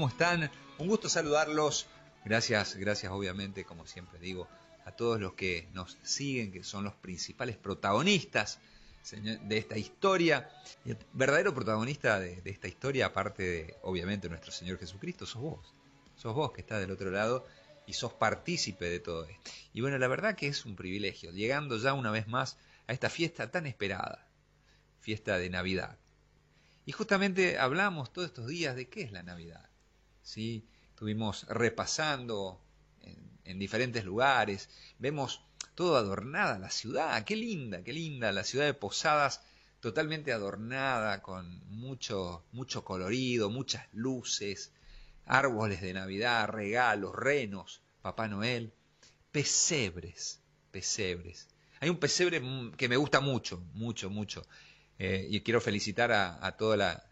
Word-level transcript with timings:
¿Cómo 0.00 0.08
están? 0.08 0.50
Un 0.78 0.88
gusto 0.88 1.10
saludarlos. 1.10 1.86
Gracias, 2.24 2.74
gracias 2.76 3.12
obviamente, 3.12 3.66
como 3.66 3.86
siempre 3.86 4.18
digo, 4.18 4.48
a 4.86 4.92
todos 4.92 5.20
los 5.20 5.34
que 5.34 5.68
nos 5.74 5.98
siguen, 6.02 6.52
que 6.52 6.64
son 6.64 6.84
los 6.84 6.94
principales 6.94 7.58
protagonistas 7.58 8.60
de 9.12 9.58
esta 9.58 9.76
historia. 9.76 10.50
El 10.86 10.96
verdadero 11.12 11.54
protagonista 11.54 12.18
de, 12.18 12.40
esta 12.46 12.66
historia, 12.66 13.04
aparte 13.04 13.42
de, 13.42 13.76
obviamente, 13.82 14.30
nuestro 14.30 14.52
Señor 14.52 14.78
Jesucristo, 14.78 15.26
sos 15.26 15.42
vos. 15.42 15.74
Sos 16.16 16.34
vos 16.34 16.52
que 16.52 16.62
estás 16.62 16.80
del 16.80 16.92
otro 16.92 17.10
lado 17.10 17.46
y 17.84 17.92
sos 17.92 18.14
partícipe 18.14 18.86
de 18.86 19.00
todo 19.00 19.26
esto. 19.26 19.50
Y 19.74 19.82
bueno, 19.82 19.98
la 19.98 20.08
verdad 20.08 20.34
que 20.34 20.46
es 20.46 20.64
un 20.64 20.76
privilegio, 20.76 21.30
llegando 21.30 21.76
ya 21.76 21.92
una 21.92 22.10
vez 22.10 22.26
más 22.26 22.56
a 22.86 22.94
esta 22.94 23.10
fiesta 23.10 23.50
tan 23.50 23.66
esperada, 23.66 24.26
fiesta 24.98 25.36
de 25.36 25.50
Navidad. 25.50 25.98
Y 26.86 26.92
justamente 26.92 27.58
hablamos 27.58 28.14
todos 28.14 28.28
estos 28.28 28.46
días 28.46 28.74
de 28.74 28.88
qué 28.88 29.02
es 29.02 29.12
la 29.12 29.22
Navidad. 29.22 29.69
¿Sí? 30.22 30.66
Estuvimos 30.90 31.46
repasando 31.48 32.60
en, 33.44 33.58
diferentes 33.58 34.04
lugares, 34.04 34.68
vemos 34.98 35.42
todo 35.74 35.96
adornada 35.96 36.58
la 36.58 36.70
ciudad, 36.70 37.24
qué 37.24 37.36
linda, 37.36 37.82
qué 37.82 37.92
linda, 37.92 38.32
la 38.32 38.44
ciudad 38.44 38.66
de 38.66 38.74
Posadas 38.74 39.40
totalmente 39.80 40.32
adornada 40.32 41.22
con 41.22 41.62
mucho, 41.68 42.44
mucho 42.52 42.84
colorido, 42.84 43.50
muchas 43.50 43.86
luces, 43.92 44.72
árboles 45.26 45.80
de 45.80 45.94
Navidad, 45.94 46.48
regalos, 46.48 47.14
renos, 47.14 47.80
Papá 48.02 48.28
Noel, 48.28 48.72
pesebres, 49.32 50.40
pesebres. 50.70 51.48
Hay 51.80 51.88
un 51.88 51.98
pesebre 51.98 52.42
que 52.76 52.88
me 52.88 52.96
gusta 52.96 53.20
mucho, 53.20 53.62
mucho, 53.72 54.10
mucho. 54.10 54.46
Eh, 54.98 55.26
y 55.30 55.40
quiero 55.40 55.60
felicitar 55.60 56.12
a, 56.12 56.46
a 56.46 56.56
toda 56.56 56.76
la, 56.76 57.09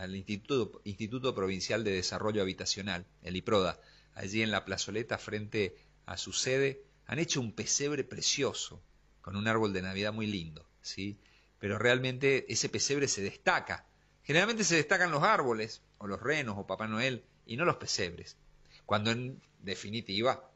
al 0.00 0.16
Instituto, 0.16 1.34
Provincial 1.34 1.84
de 1.84 1.92
Desarrollo 1.92 2.40
Habitacional, 2.40 3.04
el 3.22 3.36
IPRODA, 3.36 3.78
allí 4.14 4.42
en 4.42 4.50
la 4.50 4.64
plazoleta 4.64 5.18
frente 5.18 5.76
a 6.06 6.16
su 6.16 6.32
sede, 6.32 6.82
han 7.06 7.18
hecho 7.18 7.40
un 7.40 7.52
pesebre 7.52 8.02
precioso, 8.02 8.82
con 9.20 9.36
un 9.36 9.46
árbol 9.46 9.74
de 9.74 9.82
Navidad 9.82 10.14
muy 10.14 10.26
lindo, 10.26 10.66
¿sí? 10.80 11.18
Pero 11.58 11.78
realmente 11.78 12.50
ese 12.50 12.70
pesebre 12.70 13.08
se 13.08 13.20
destaca. 13.20 13.84
Generalmente 14.22 14.64
se 14.64 14.76
destacan 14.76 15.10
los 15.10 15.22
árboles, 15.22 15.82
o 15.98 16.06
los 16.06 16.20
renos, 16.20 16.56
o 16.56 16.66
Papá 16.66 16.88
Noel, 16.88 17.22
y 17.44 17.58
no 17.58 17.66
los 17.66 17.76
pesebres. 17.76 18.38
Cuando 18.86 19.10
en 19.10 19.42
definitiva 19.58 20.50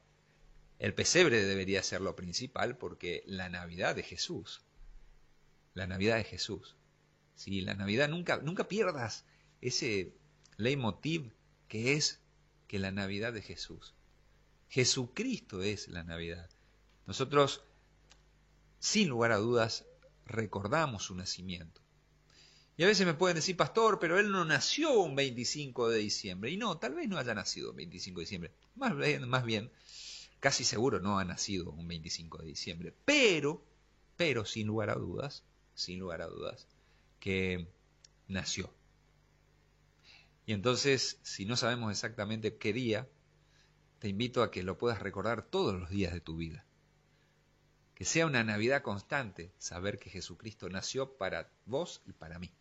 el 0.79 0.95
pesebre 0.95 1.45
debería 1.45 1.83
ser 1.83 2.01
lo 2.01 2.17
principal 2.17 2.79
porque 2.79 3.23
la 3.27 3.51
Navidad 3.51 3.95
de 3.95 4.05
Jesús, 4.05 4.63
la 5.75 5.87
Navidad 5.87 6.17
de 6.17 6.25
Jesús, 6.25 6.77
¿sí? 7.35 7.61
la 7.61 7.75
Navidad 7.75 8.09
nunca, 8.09 8.39
nunca 8.39 8.65
pierdas 8.65 9.27
ese 9.65 10.13
leitmotiv 10.57 11.33
que 11.69 11.95
es 11.95 12.21
que 12.69 12.79
la 12.79 12.93
Navidad 12.93 13.33
de 13.33 13.43
Jesús. 13.43 13.95
Jesucristo 14.69 15.63
es 15.63 15.89
la 15.89 16.05
Navidad. 16.05 16.51
Nosotros, 17.07 17.63
sin 18.79 19.09
lugar 19.09 19.33
a 19.33 19.39
dudas, 19.39 19.87
recordamos 20.27 21.05
su 21.05 21.15
nacimiento. 21.15 21.81
Y 22.77 22.83
a 22.83 22.87
veces 22.87 23.07
me 23.07 23.15
pueden 23.15 23.37
decir, 23.37 23.57
pastor, 23.57 23.99
pero 24.01 24.19
él 24.19 24.31
no 24.31 24.45
nació 24.45 25.01
un 25.01 25.15
25 25.15 25.89
de 25.89 25.99
diciembre. 25.99 26.51
Y 26.51 26.57
no, 26.57 26.77
tal 26.77 26.95
vez 26.95 27.09
no 27.09 27.19
haya 27.19 27.35
nacido 27.35 27.71
un 27.71 27.77
25 27.77 28.21
de 28.21 28.25
diciembre. 28.25 28.53
Más 28.75 28.97
bien, 28.97 29.29
más 29.29 29.45
bien, 29.45 29.71
casi 30.41 30.65
seguro 30.65 31.01
no 31.01 31.19
ha 31.19 31.25
nacido 31.25 31.71
un 31.71 31.89
25 31.89 32.39
de 32.39 32.49
diciembre. 32.49 32.95
Pero, 33.05 33.65
pero 34.17 34.45
sin 34.45 34.67
lugar 34.67 34.91
a 34.91 34.95
dudas, 34.95 35.45
sin 35.75 36.01
lugar 36.01 36.21
a 36.21 36.27
dudas, 36.27 36.67
que 37.21 37.69
nació. 38.29 38.71
Y 40.47 40.53
entonces, 40.53 41.19
si 41.23 41.47
no 41.47 41.57
sabemos 41.57 41.91
exactamente 41.91 42.57
qué 42.57 42.73
día, 42.73 43.09
te 43.99 44.09
invito 44.09 44.43
a 44.43 44.51
que 44.51 44.63
lo 44.63 44.77
puedas 44.77 45.01
recordar 45.01 45.43
todos 45.43 45.75
los 45.75 45.89
días 45.89 46.13
de 46.13 46.21
tu 46.21 46.37
vida. 46.37 46.67
Que 47.95 48.05
sea 48.05 48.27
una 48.27 48.45
Navidad 48.45 48.83
constante 48.83 49.55
saber 49.59 49.99
que 49.99 50.11
Jesucristo 50.11 50.69
nació 50.69 51.17
para 51.17 51.51
vos 51.65 52.03
y 52.05 52.13
para 52.13 52.39
mí. 52.39 52.53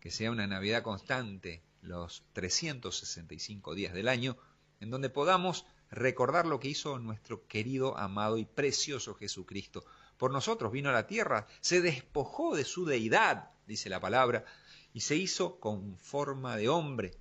Que 0.00 0.10
sea 0.10 0.30
una 0.30 0.46
Navidad 0.46 0.82
constante 0.82 1.62
los 1.80 2.24
365 2.34 3.74
días 3.74 3.94
del 3.94 4.08
año, 4.08 4.36
en 4.80 4.90
donde 4.90 5.08
podamos 5.08 5.64
recordar 5.90 6.46
lo 6.46 6.60
que 6.60 6.68
hizo 6.68 6.98
nuestro 6.98 7.46
querido, 7.46 7.96
amado 7.96 8.36
y 8.38 8.44
precioso 8.44 9.14
Jesucristo. 9.14 9.84
Por 10.16 10.30
nosotros 10.32 10.72
vino 10.72 10.90
a 10.90 10.92
la 10.92 11.06
tierra, 11.06 11.46
se 11.60 11.80
despojó 11.80 12.54
de 12.54 12.64
su 12.64 12.84
deidad, 12.84 13.50
dice 13.66 13.88
la 13.88 14.00
palabra, 14.00 14.44
y 14.92 15.00
se 15.00 15.16
hizo 15.16 15.60
con 15.60 15.96
forma 15.98 16.56
de 16.56 16.68
hombre, 16.68 17.12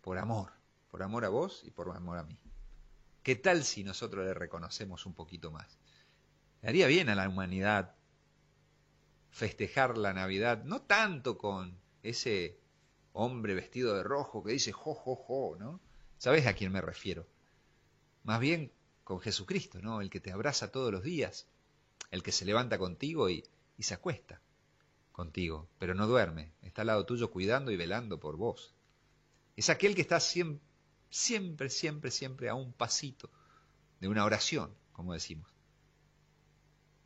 por 0.00 0.18
amor, 0.18 0.52
por 0.90 1.02
amor 1.02 1.24
a 1.24 1.28
vos 1.28 1.62
y 1.64 1.70
por 1.70 1.94
amor 1.94 2.18
a 2.18 2.24
mí. 2.24 2.38
¿Qué 3.22 3.36
tal 3.36 3.64
si 3.64 3.84
nosotros 3.84 4.24
le 4.24 4.34
reconocemos 4.34 5.06
un 5.06 5.14
poquito 5.14 5.50
más? 5.50 5.78
Le 6.62 6.68
haría 6.68 6.86
bien 6.86 7.08
a 7.08 7.14
la 7.14 7.28
humanidad 7.28 7.94
festejar 9.30 9.96
la 9.96 10.12
Navidad, 10.12 10.64
no 10.64 10.82
tanto 10.82 11.38
con 11.38 11.78
ese 12.02 12.58
hombre 13.12 13.54
vestido 13.54 13.94
de 13.94 14.02
rojo 14.02 14.42
que 14.42 14.52
dice 14.52 14.72
jo, 14.72 14.94
jo, 14.94 15.16
jo, 15.16 15.56
¿no? 15.58 15.80
¿Sabes 16.18 16.46
a 16.46 16.54
quién 16.54 16.72
me 16.72 16.80
refiero? 16.80 17.26
Más 18.24 18.40
bien 18.40 18.72
con 19.04 19.20
Jesucristo, 19.20 19.80
¿no? 19.80 20.00
El 20.00 20.10
que 20.10 20.20
te 20.20 20.32
abraza 20.32 20.70
todos 20.70 20.92
los 20.92 21.02
días, 21.02 21.46
el 22.10 22.22
que 22.22 22.32
se 22.32 22.44
levanta 22.44 22.78
contigo 22.78 23.30
y, 23.30 23.44
y 23.78 23.84
se 23.84 23.94
acuesta 23.94 24.40
contigo, 25.12 25.68
pero 25.78 25.94
no 25.94 26.06
duerme, 26.06 26.52
está 26.62 26.82
al 26.82 26.88
lado 26.88 27.06
tuyo 27.06 27.30
cuidando 27.30 27.70
y 27.70 27.76
velando 27.76 28.18
por 28.20 28.36
vos. 28.36 28.74
Es 29.56 29.68
aquel 29.70 29.94
que 29.94 30.00
está 30.00 30.20
siempre, 30.20 30.64
siempre, 31.10 31.70
siempre, 31.70 32.10
siempre 32.10 32.48
a 32.48 32.54
un 32.54 32.72
pasito 32.72 33.30
de 34.00 34.08
una 34.08 34.24
oración, 34.24 34.74
como 34.92 35.12
decimos. 35.12 35.52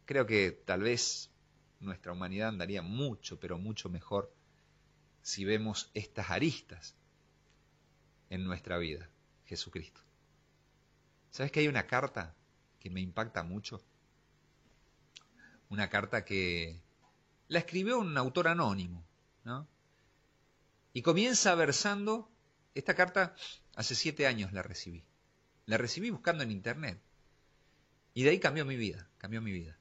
Creo 0.05 0.27
que 0.27 0.53
tal 0.53 0.83
vez 0.83 1.31
nuestra 1.81 2.13
humanidad 2.13 2.49
andaría 2.49 2.83
mucho, 2.83 3.41
pero 3.41 3.59
mucho 3.59 3.89
mejor 3.89 4.33
si 5.23 5.45
vemos 5.45 5.91
estas 5.95 6.31
aristas 6.31 6.95
en 8.29 8.45
nuestra 8.45 8.79
vida, 8.79 9.09
Jesucristo. 9.47 10.01
¿Sabes 11.31 11.51
que 11.51 11.61
hay 11.61 11.69
una 11.69 11.87
carta 11.87 12.35
que 12.79 12.91
me 12.91 13.01
impacta 13.01 13.43
mucho? 13.43 13.83
Una 15.71 15.89
carta 15.89 16.25
que 16.25 16.84
la 17.49 17.59
escribió 17.59 17.99
un 17.99 18.17
autor 18.17 18.49
anónimo, 18.49 19.05
¿no? 19.45 19.69
Y 20.93 21.03
comienza 21.03 21.55
versando, 21.55 22.31
esta 22.75 22.95
carta 22.95 23.35
hace 23.75 23.95
siete 23.95 24.27
años 24.27 24.53
la 24.53 24.63
recibí. 24.63 25.05
La 25.67 25.77
recibí 25.77 26.11
buscando 26.11 26.43
en 26.43 26.51
internet. 26.51 27.01
Y 28.15 28.23
de 28.23 28.31
ahí 28.31 28.39
cambió 28.39 28.65
mi 28.65 28.77
vida, 28.77 29.09
cambió 29.19 29.43
mi 29.43 29.51
vida. 29.53 29.77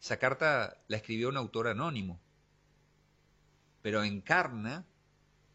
Esa 0.00 0.18
carta 0.18 0.82
la 0.88 0.96
escribió 0.96 1.28
un 1.28 1.36
autor 1.36 1.68
anónimo, 1.68 2.20
pero 3.82 4.02
encarna 4.02 4.84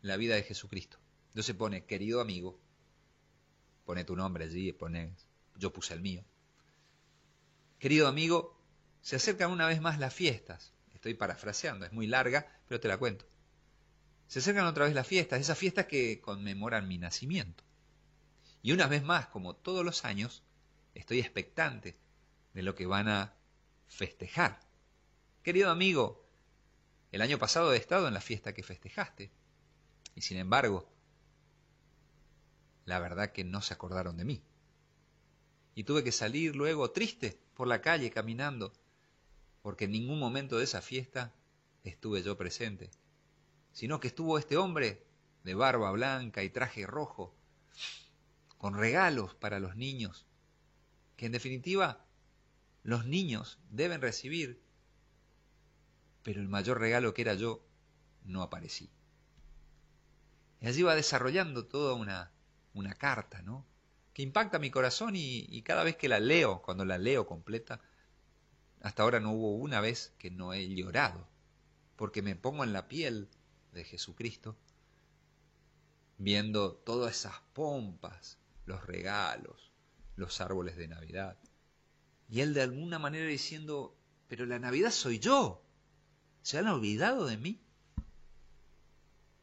la 0.01 0.17
vida 0.17 0.35
de 0.35 0.44
Jesucristo. 0.44 0.97
Entonces 1.28 1.55
pone, 1.55 1.85
querido 1.85 2.22
amigo, 2.22 2.59
pone 3.85 4.05
tu 4.05 4.16
nombre 4.16 4.45
allí, 4.45 4.72
pone, 4.72 5.16
yo 5.55 5.73
puse 5.73 5.94
el 5.94 6.01
mío. 6.01 6.23
Querido 7.78 8.07
amigo, 8.07 8.59
se 9.01 9.17
acercan 9.17 9.51
una 9.51 9.67
vez 9.67 9.81
más 9.81 9.99
las 9.99 10.13
fiestas. 10.13 10.73
Estoy 10.99 11.13
parafraseando, 11.13 11.85
es 11.85 11.93
muy 11.93 12.07
larga, 12.07 12.45
pero 12.67 12.81
te 12.81 12.89
la 12.89 12.97
cuento. 12.97 13.25
Se 14.27 14.39
acercan 14.39 14.65
otra 14.65 14.83
vez 14.83 14.93
las 14.93 15.07
fiestas, 15.07 15.39
esas 15.39 15.57
fiestas 15.57 15.85
que 15.85 16.19
conmemoran 16.19 16.89
mi 16.89 16.97
nacimiento. 16.97 17.63
Y 18.61 18.73
una 18.73 18.85
vez 18.85 19.01
más, 19.01 19.27
como 19.27 19.55
todos 19.55 19.85
los 19.85 20.03
años, 20.03 20.43
estoy 20.93 21.21
expectante 21.21 21.97
de 22.53 22.63
lo 22.63 22.75
que 22.75 22.85
van 22.85 23.07
a 23.07 23.33
festejar. 23.87 24.59
Querido 25.41 25.71
amigo, 25.71 26.27
el 27.13 27.22
año 27.22 27.40
pasado 27.40 27.72
he 27.73 27.78
estado 27.78 28.09
en 28.09 28.13
la 28.13 28.19
fiesta 28.19 28.53
que 28.53 28.61
festejaste. 28.61 29.31
Y 30.16 30.22
sin 30.22 30.37
embargo, 30.37 30.91
la 32.84 32.99
verdad 32.99 33.31
que 33.31 33.45
no 33.45 33.61
se 33.61 33.73
acordaron 33.73 34.17
de 34.17 34.25
mí. 34.25 34.43
Y 35.75 35.85
tuve 35.85 36.03
que 36.03 36.11
salir 36.11 36.57
luego 36.57 36.91
triste 36.91 37.40
por 37.53 37.69
la 37.69 37.79
calle 37.79 38.11
caminando 38.11 38.73
porque 39.61 39.85
en 39.85 39.91
ningún 39.91 40.20
momento 40.20 40.58
de 40.58 40.64
esa 40.64 40.82
fiesta 40.82 41.34
estuve 41.84 42.23
yo 42.23 42.38
presente, 42.38 42.91
sino 43.72 44.00
que 44.00 44.08
estuvo 44.08 44.38
este 44.38 44.58
hombre 44.58 45.06
de 45.44 45.56
barba 45.56 45.91
blanca 45.91 46.44
y 46.44 46.50
traje 46.50 46.85
rojo, 46.85 47.34
con 48.58 48.78
regalos 48.78 49.35
para 49.35 49.59
los 49.59 49.76
niños, 49.76 50.26
que 51.16 51.26
en 51.26 51.32
definitiva 51.32 52.06
los 52.84 53.06
niños 53.06 53.59
deben 53.70 54.02
recibir, 54.02 54.61
pero 56.23 56.41
el 56.41 56.50
mayor 56.50 56.79
regalo 56.79 57.14
que 57.14 57.22
era 57.22 57.34
yo 57.34 57.62
no 58.26 58.41
aparecí. 58.41 58.90
Y 60.62 60.67
allí 60.67 60.82
va 60.82 60.96
desarrollando 60.96 61.66
toda 61.66 61.94
una, 61.94 62.32
una 62.73 62.94
carta, 62.94 63.41
¿no? 63.41 63.66
Que 64.14 64.23
impacta 64.23 64.59
mi 64.59 64.72
corazón 64.72 65.16
y, 65.16 65.46
y 65.50 65.62
cada 65.62 65.84
vez 65.84 65.96
que 65.96 66.09
la 66.09 66.20
leo, 66.20 66.62
cuando 66.62 66.84
la 66.84 66.97
leo 66.97 67.26
completa, 67.26 67.79
hasta 68.81 69.03
ahora 69.03 69.20
no 69.20 69.31
hubo 69.31 69.55
una 69.55 69.81
vez 69.81 70.14
que 70.17 70.31
no 70.31 70.53
he 70.53 70.67
llorado, 70.73 71.28
porque 71.96 72.22
me 72.22 72.35
pongo 72.35 72.64
en 72.64 72.73
la 72.73 72.87
piel 72.87 73.29
de 73.73 73.84
Jesucristo 73.84 74.55
viendo 76.17 76.73
todas 76.73 77.16
esas 77.16 77.40
pompas, 77.53 78.37
los 78.66 78.85
regalos, 78.85 79.72
los 80.16 80.41
árboles 80.41 80.76
de 80.76 80.87
Navidad. 80.87 81.37
Y 82.29 82.41
él 82.41 82.53
de 82.53 82.61
alguna 82.61 82.99
manera 82.99 83.26
diciendo, 83.26 83.97
pero 84.28 84.46
la 84.46 84.59
Navidad 84.59 84.91
soy 84.91 85.20
yo. 85.20 85.66
¿Se 86.41 86.58
han 86.58 86.67
olvidado 86.67 87.26
de 87.26 87.37
mí? 87.37 87.61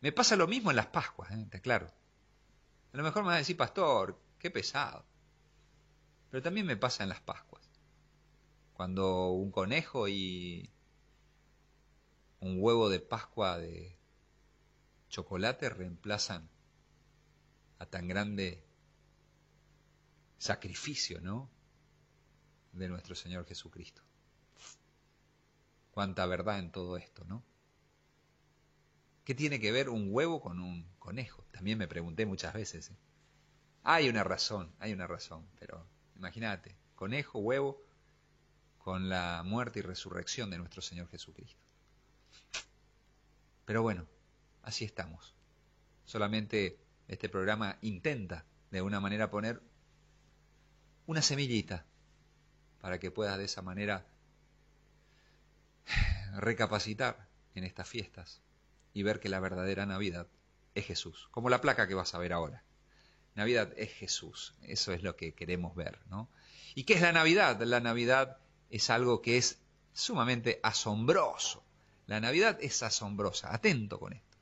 Me 0.01 0.13
pasa 0.13 0.37
lo 0.37 0.47
mismo 0.47 0.71
en 0.71 0.77
las 0.77 0.87
Pascuas, 0.87 1.31
¿eh? 1.33 1.43
está 1.43 1.61
claro. 1.61 1.91
A 2.93 2.97
lo 2.97 3.03
mejor 3.03 3.23
me 3.23 3.31
va 3.31 3.35
a 3.35 3.39
decir, 3.39 3.57
pastor, 3.57 4.21
qué 4.39 4.51
pesado. 4.51 5.05
Pero 6.31 6.43
también 6.43 6.67
me 6.67 6.77
pasa 6.77 7.03
en 7.03 7.09
las 7.09 7.21
Pascuas. 7.21 7.56
Cuando 8.77 9.31
un 9.31 9.51
conejo 9.51 10.07
y 10.07 10.71
un 12.41 12.59
huevo 12.61 12.91
de 12.91 13.01
Pascua 13.01 13.57
de 13.57 13.97
chocolate 15.09 15.71
reemplazan 15.71 16.47
a 17.79 17.87
tan 17.87 18.07
grande 18.07 18.63
sacrificio, 20.37 21.23
¿no? 21.23 21.49
De 22.73 22.91
nuestro 22.91 23.15
Señor 23.15 23.47
Jesucristo. 23.47 24.03
Cuánta 25.91 26.27
verdad 26.27 26.59
en 26.59 26.71
todo 26.71 26.99
esto, 26.99 27.25
¿no? 27.25 27.43
¿Qué 29.25 29.35
tiene 29.35 29.59
que 29.59 29.73
ver 29.73 29.89
un 29.89 30.09
huevo 30.11 30.43
con 30.43 30.61
un 30.61 30.87
conejo? 30.99 31.47
También 31.51 31.79
me 31.79 31.89
pregunté 31.89 32.27
muchas 32.27 32.53
veces. 32.53 32.91
¿eh? 32.91 32.97
Hay 33.85 34.11
una 34.11 34.23
razón, 34.23 34.71
hay 34.81 34.93
una 34.93 35.07
razón, 35.07 35.49
pero 35.59 35.89
imagínate, 36.15 36.77
conejo, 36.95 37.39
huevo, 37.39 37.86
con 38.87 39.09
la 39.09 39.43
muerte 39.45 39.81
y 39.81 39.83
resurrección 39.83 40.49
de 40.49 40.59
nuestro 40.59 40.81
Señor 40.81 41.09
Jesucristo. 41.09 41.59
Pero 43.65 43.83
bueno, 43.83 44.07
así 44.63 44.85
estamos. 44.85 45.35
Solamente 46.05 46.79
este 47.09 47.29
programa 47.29 47.79
intenta 47.83 48.45
de 48.71 48.79
alguna 48.79 49.01
manera 49.01 49.29
poner 49.29 49.61
una 51.07 51.21
semillita 51.21 51.85
para 52.81 53.01
que 53.01 53.11
puedas 53.11 53.37
de 53.39 53.47
esa 53.47 53.61
manera 53.61 54.07
recapacitar 56.37 57.27
en 57.57 57.65
estas 57.65 57.89
fiestas 57.89 58.41
y 58.95 59.03
ver 59.03 59.19
que 59.19 59.29
la 59.29 59.41
verdadera 59.41 59.85
Navidad 59.85 60.29
es 60.77 60.87
Jesús, 60.87 61.27
como 61.33 61.51
la 61.51 61.61
placa 61.61 61.89
que 61.89 61.95
vas 61.95 62.15
a 62.15 62.19
ver 62.19 62.33
ahora. 62.33 62.63
Navidad 63.35 63.73
es 63.77 63.93
Jesús, 63.93 64.55
eso 64.63 64.93
es 64.93 65.03
lo 65.03 65.17
que 65.17 65.35
queremos 65.35 65.75
ver, 65.75 65.99
¿no? 66.07 66.31
¿Y 66.77 66.85
qué 66.85 66.95
es 66.95 67.01
la 67.01 67.11
Navidad? 67.11 67.61
La 67.63 67.81
Navidad 67.81 68.39
es 68.71 68.91
algo 68.91 69.23
que 69.23 69.39
es 69.39 69.59
sumamente 69.93 70.61
asombroso. 70.63 71.63
La 72.07 72.21
Navidad 72.21 72.59
es 72.61 72.83
asombrosa, 72.83 73.53
atento 73.53 73.99
con 73.99 74.13
esto. 74.13 74.37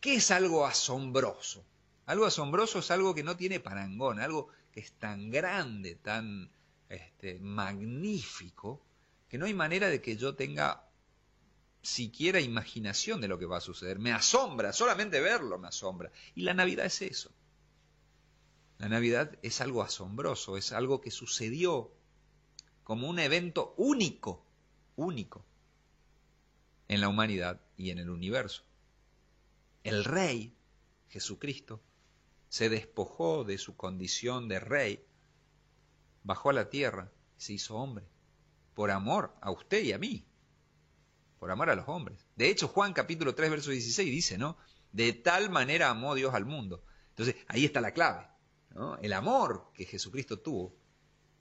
¿Qué 0.00 0.16
es 0.16 0.30
algo 0.30 0.66
asombroso? 0.66 1.64
Algo 2.06 2.26
asombroso 2.26 2.80
es 2.80 2.90
algo 2.90 3.14
que 3.14 3.22
no 3.22 3.36
tiene 3.36 3.60
parangón, 3.60 4.18
algo 4.18 4.48
que 4.72 4.80
es 4.80 4.92
tan 4.92 5.30
grande, 5.30 5.94
tan 5.94 6.50
este, 6.88 7.38
magnífico, 7.38 8.84
que 9.28 9.38
no 9.38 9.46
hay 9.46 9.54
manera 9.54 9.88
de 9.88 10.02
que 10.02 10.16
yo 10.16 10.34
tenga 10.34 10.84
siquiera 11.82 12.40
imaginación 12.40 13.20
de 13.20 13.28
lo 13.28 13.38
que 13.38 13.46
va 13.46 13.58
a 13.58 13.60
suceder. 13.60 13.98
Me 13.98 14.12
asombra, 14.12 14.72
solamente 14.72 15.20
verlo 15.20 15.58
me 15.58 15.68
asombra. 15.68 16.10
Y 16.34 16.42
la 16.42 16.54
Navidad 16.54 16.86
es 16.86 17.02
eso. 17.02 17.30
La 18.78 18.88
Navidad 18.88 19.38
es 19.42 19.60
algo 19.60 19.82
asombroso, 19.82 20.56
es 20.56 20.72
algo 20.72 21.00
que 21.00 21.12
sucedió 21.12 21.92
como 22.84 23.08
un 23.08 23.18
evento 23.18 23.74
único, 23.76 24.44
único 24.96 25.44
en 26.88 27.00
la 27.00 27.08
humanidad 27.08 27.60
y 27.76 27.90
en 27.90 27.98
el 27.98 28.10
universo. 28.10 28.64
El 29.84 30.04
rey, 30.04 30.54
Jesucristo, 31.08 31.80
se 32.48 32.68
despojó 32.68 33.44
de 33.44 33.58
su 33.58 33.76
condición 33.76 34.48
de 34.48 34.60
rey, 34.60 35.04
bajó 36.22 36.50
a 36.50 36.52
la 36.52 36.68
tierra 36.68 37.10
y 37.38 37.40
se 37.40 37.54
hizo 37.54 37.76
hombre, 37.76 38.04
por 38.74 38.90
amor 38.90 39.34
a 39.40 39.50
usted 39.50 39.82
y 39.82 39.92
a 39.92 39.98
mí, 39.98 40.26
por 41.38 41.50
amor 41.50 41.70
a 41.70 41.74
los 41.74 41.88
hombres. 41.88 42.26
De 42.36 42.48
hecho, 42.48 42.68
Juan 42.68 42.92
capítulo 42.92 43.34
3, 43.34 43.50
verso 43.50 43.70
16 43.70 44.10
dice, 44.10 44.38
¿no? 44.38 44.56
De 44.92 45.12
tal 45.12 45.50
manera 45.50 45.88
amó 45.88 46.14
Dios 46.14 46.34
al 46.34 46.44
mundo. 46.44 46.84
Entonces, 47.10 47.36
ahí 47.48 47.64
está 47.64 47.80
la 47.80 47.92
clave. 47.92 48.28
El 49.00 49.12
amor 49.12 49.70
que 49.74 49.84
Jesucristo 49.84 50.38
tuvo 50.38 50.74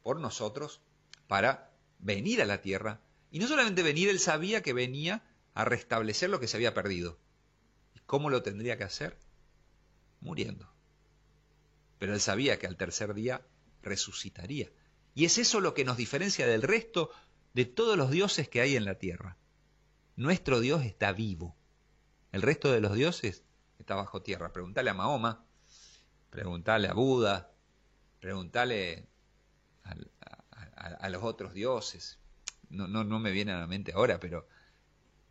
por 0.03 0.19
nosotros 0.19 0.81
para 1.31 1.71
venir 1.99 2.41
a 2.41 2.45
la 2.45 2.61
tierra. 2.61 2.99
Y 3.31 3.39
no 3.39 3.47
solamente 3.47 3.83
venir, 3.83 4.09
él 4.09 4.19
sabía 4.19 4.61
que 4.61 4.73
venía 4.73 5.23
a 5.53 5.63
restablecer 5.63 6.29
lo 6.29 6.41
que 6.41 6.47
se 6.49 6.57
había 6.57 6.73
perdido. 6.73 7.19
¿Y 7.95 7.99
cómo 8.05 8.29
lo 8.29 8.43
tendría 8.43 8.77
que 8.77 8.83
hacer? 8.83 9.17
Muriendo. 10.19 10.69
Pero 11.99 12.13
él 12.13 12.19
sabía 12.19 12.59
que 12.59 12.67
al 12.67 12.75
tercer 12.75 13.13
día 13.13 13.45
resucitaría. 13.81 14.73
Y 15.15 15.23
es 15.23 15.37
eso 15.37 15.61
lo 15.61 15.73
que 15.73 15.85
nos 15.85 15.95
diferencia 15.95 16.45
del 16.45 16.63
resto 16.63 17.11
de 17.53 17.63
todos 17.63 17.95
los 17.95 18.11
dioses 18.11 18.49
que 18.49 18.59
hay 18.59 18.75
en 18.75 18.83
la 18.83 18.95
tierra. 18.95 19.37
Nuestro 20.17 20.59
Dios 20.59 20.83
está 20.83 21.13
vivo. 21.13 21.55
El 22.33 22.41
resto 22.41 22.73
de 22.73 22.81
los 22.81 22.93
dioses 22.93 23.45
está 23.79 23.95
bajo 23.95 24.21
tierra. 24.21 24.51
Preguntale 24.51 24.89
a 24.89 24.95
Mahoma, 24.95 25.45
preguntale 26.29 26.89
a 26.89 26.93
Buda, 26.93 27.53
preguntale 28.19 29.07
a, 29.85 29.95
los 31.09 31.23
otros 31.23 31.53
dioses. 31.53 32.19
No, 32.69 32.87
no, 32.87 33.03
no 33.03 33.19
me 33.19 33.31
viene 33.31 33.51
a 33.51 33.59
la 33.59 33.67
mente 33.67 33.91
ahora, 33.93 34.19
pero 34.19 34.47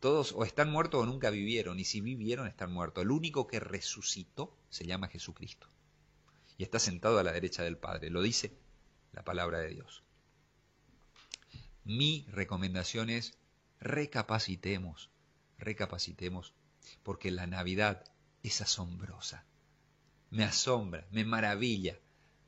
todos 0.01 0.33
o 0.33 0.45
están 0.45 0.71
muertos 0.71 1.03
o 1.03 1.07
nunca 1.07 1.31
vivieron, 1.31 1.79
y 1.79 1.85
si 1.85 2.01
vivieron 2.01 2.47
están 2.47 2.73
muertos. 2.73 3.03
El 3.03 3.11
único 3.11 3.47
que 3.47 3.61
resucitó 3.61 4.57
se 4.69 4.87
llama 4.87 5.09
Jesucristo. 5.09 5.69
Y 6.57 6.63
está 6.63 6.79
sentado 6.79 7.19
a 7.19 7.23
la 7.23 7.33
derecha 7.33 7.63
del 7.63 7.79
Padre. 7.79 8.11
Lo 8.11 8.23
dice 8.23 8.53
la 9.13 9.25
palabra 9.25 9.59
de 9.59 9.69
Dios. 9.69 10.03
Mi 11.85 12.27
recomendación 12.31 13.11
es 13.11 13.39
recapacitemos, 13.81 15.11
recapacitemos, 15.59 16.55
porque 17.03 17.31
la 17.31 17.47
Navidad 17.47 18.05
es 18.43 18.61
asombrosa. 18.61 19.45
Me 20.31 20.45
asombra, 20.45 21.07
me 21.11 21.25
maravilla, 21.25 21.99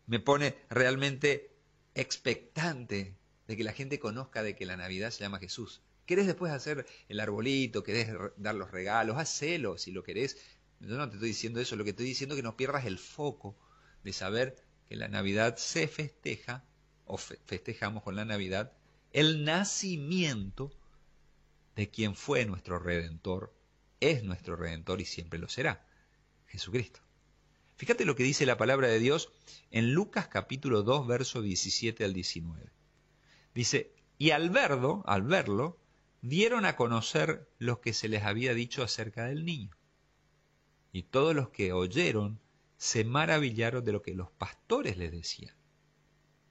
me 0.06 0.20
pone 0.20 0.56
realmente 0.70 1.51
expectante 1.94 3.16
de 3.46 3.56
que 3.56 3.64
la 3.64 3.72
gente 3.72 3.98
conozca 3.98 4.42
de 4.42 4.56
que 4.56 4.66
la 4.66 4.76
Navidad 4.76 5.10
se 5.10 5.20
llama 5.20 5.38
Jesús. 5.38 5.82
¿Querés 6.06 6.26
después 6.26 6.52
hacer 6.52 6.86
el 7.08 7.20
arbolito? 7.20 7.82
¿Querés 7.82 8.08
dar 8.36 8.54
los 8.54 8.70
regalos? 8.70 9.18
Hacelo 9.18 9.78
si 9.78 9.92
lo 9.92 10.02
querés. 10.02 10.36
Yo 10.80 10.96
no 10.96 11.08
te 11.08 11.14
estoy 11.16 11.28
diciendo 11.28 11.60
eso, 11.60 11.76
lo 11.76 11.84
que 11.84 11.90
estoy 11.90 12.06
diciendo 12.06 12.34
es 12.34 12.40
que 12.40 12.42
no 12.42 12.56
pierdas 12.56 12.86
el 12.86 12.98
foco 12.98 13.56
de 14.02 14.12
saber 14.12 14.56
que 14.88 14.96
la 14.96 15.08
Navidad 15.08 15.56
se 15.56 15.86
festeja, 15.86 16.64
o 17.04 17.16
festejamos 17.16 18.02
con 18.02 18.16
la 18.16 18.24
Navidad, 18.24 18.72
el 19.12 19.44
nacimiento 19.44 20.72
de 21.76 21.90
quien 21.90 22.16
fue 22.16 22.44
nuestro 22.44 22.78
Redentor, 22.78 23.54
es 24.00 24.24
nuestro 24.24 24.56
Redentor 24.56 25.00
y 25.00 25.04
siempre 25.04 25.38
lo 25.38 25.48
será, 25.48 25.86
Jesucristo. 26.46 27.00
Fíjate 27.76 28.04
lo 28.04 28.14
que 28.14 28.22
dice 28.22 28.46
la 28.46 28.56
palabra 28.56 28.88
de 28.88 28.98
Dios 28.98 29.30
en 29.70 29.92
Lucas 29.92 30.28
capítulo 30.28 30.82
2, 30.82 31.06
verso 31.06 31.42
17 31.42 32.04
al 32.04 32.12
19. 32.12 32.70
Dice, 33.54 33.92
y 34.18 34.30
al 34.30 34.50
verlo, 34.50 35.02
al 35.06 35.22
verlo, 35.22 35.78
dieron 36.20 36.64
a 36.64 36.76
conocer 36.76 37.48
lo 37.58 37.80
que 37.80 37.92
se 37.92 38.08
les 38.08 38.22
había 38.22 38.54
dicho 38.54 38.82
acerca 38.82 39.24
del 39.24 39.44
niño. 39.44 39.76
Y 40.92 41.04
todos 41.04 41.34
los 41.34 41.48
que 41.48 41.72
oyeron 41.72 42.38
se 42.76 43.04
maravillaron 43.04 43.84
de 43.84 43.92
lo 43.92 44.02
que 44.02 44.14
los 44.14 44.30
pastores 44.30 44.96
les 44.96 45.10
decían. 45.10 45.54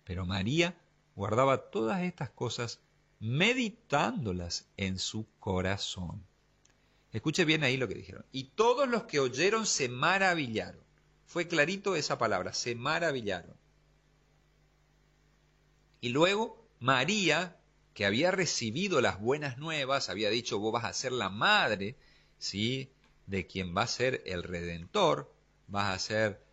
Pero 0.04 0.26
María 0.26 0.78
guardaba 1.16 1.70
todas 1.70 2.02
estas 2.04 2.32
cosas 2.32 2.82
meditándolas 3.20 4.68
en 4.78 4.98
su 4.98 5.28
corazón. 5.40 6.26
Escuche 7.12 7.46
bien 7.46 7.64
ahí 7.64 7.78
lo 7.78 7.88
que 7.88 7.96
dijeron. 7.96 8.26
Y 8.32 8.46
todos 8.56 8.90
los 8.90 9.04
que 9.04 9.20
oyeron 9.20 9.66
se 9.66 9.90
maravillaron 9.90 10.91
fue 11.32 11.48
clarito 11.48 11.96
esa 11.96 12.18
palabra, 12.18 12.52
se 12.52 12.76
maravillaron. 12.76 13.56
Y 16.02 16.10
luego 16.10 16.68
María, 16.82 17.58
que 17.94 18.06
había 18.06 18.32
recibido 18.32 19.00
las 19.00 19.18
buenas 19.18 19.58
nuevas, 19.58 20.10
había 20.10 20.30
dicho, 20.30 20.60
vos 20.60 20.74
vas 20.74 20.84
a 20.84 20.92
ser 20.92 21.14
la 21.14 21.30
madre, 21.30 21.96
¿sí? 22.38 22.92
De 23.28 23.48
quien 23.48 23.74
va 23.74 23.84
a 23.84 23.88
ser 23.88 24.22
el 24.26 24.44
redentor, 24.44 25.34
vas 25.68 25.96
a 25.96 26.00
ser 26.00 26.46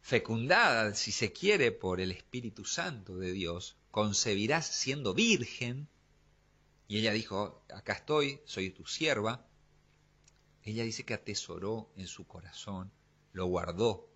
fecundada, 0.00 0.92
si 0.96 1.12
se 1.12 1.32
quiere, 1.32 1.70
por 1.70 2.00
el 2.00 2.10
Espíritu 2.10 2.64
Santo 2.64 3.18
de 3.18 3.30
Dios, 3.30 3.76
concebirás 3.92 4.66
siendo 4.66 5.14
virgen. 5.14 5.88
Y 6.88 6.98
ella 6.98 7.12
dijo, 7.12 7.64
acá 7.72 7.92
estoy, 7.92 8.40
soy 8.46 8.70
tu 8.70 8.84
sierva. 8.84 9.46
Ella 10.64 10.82
dice 10.82 11.04
que 11.04 11.14
atesoró 11.14 11.92
en 11.94 12.08
su 12.08 12.26
corazón 12.26 12.90
lo 13.32 13.46
guardó 13.46 14.08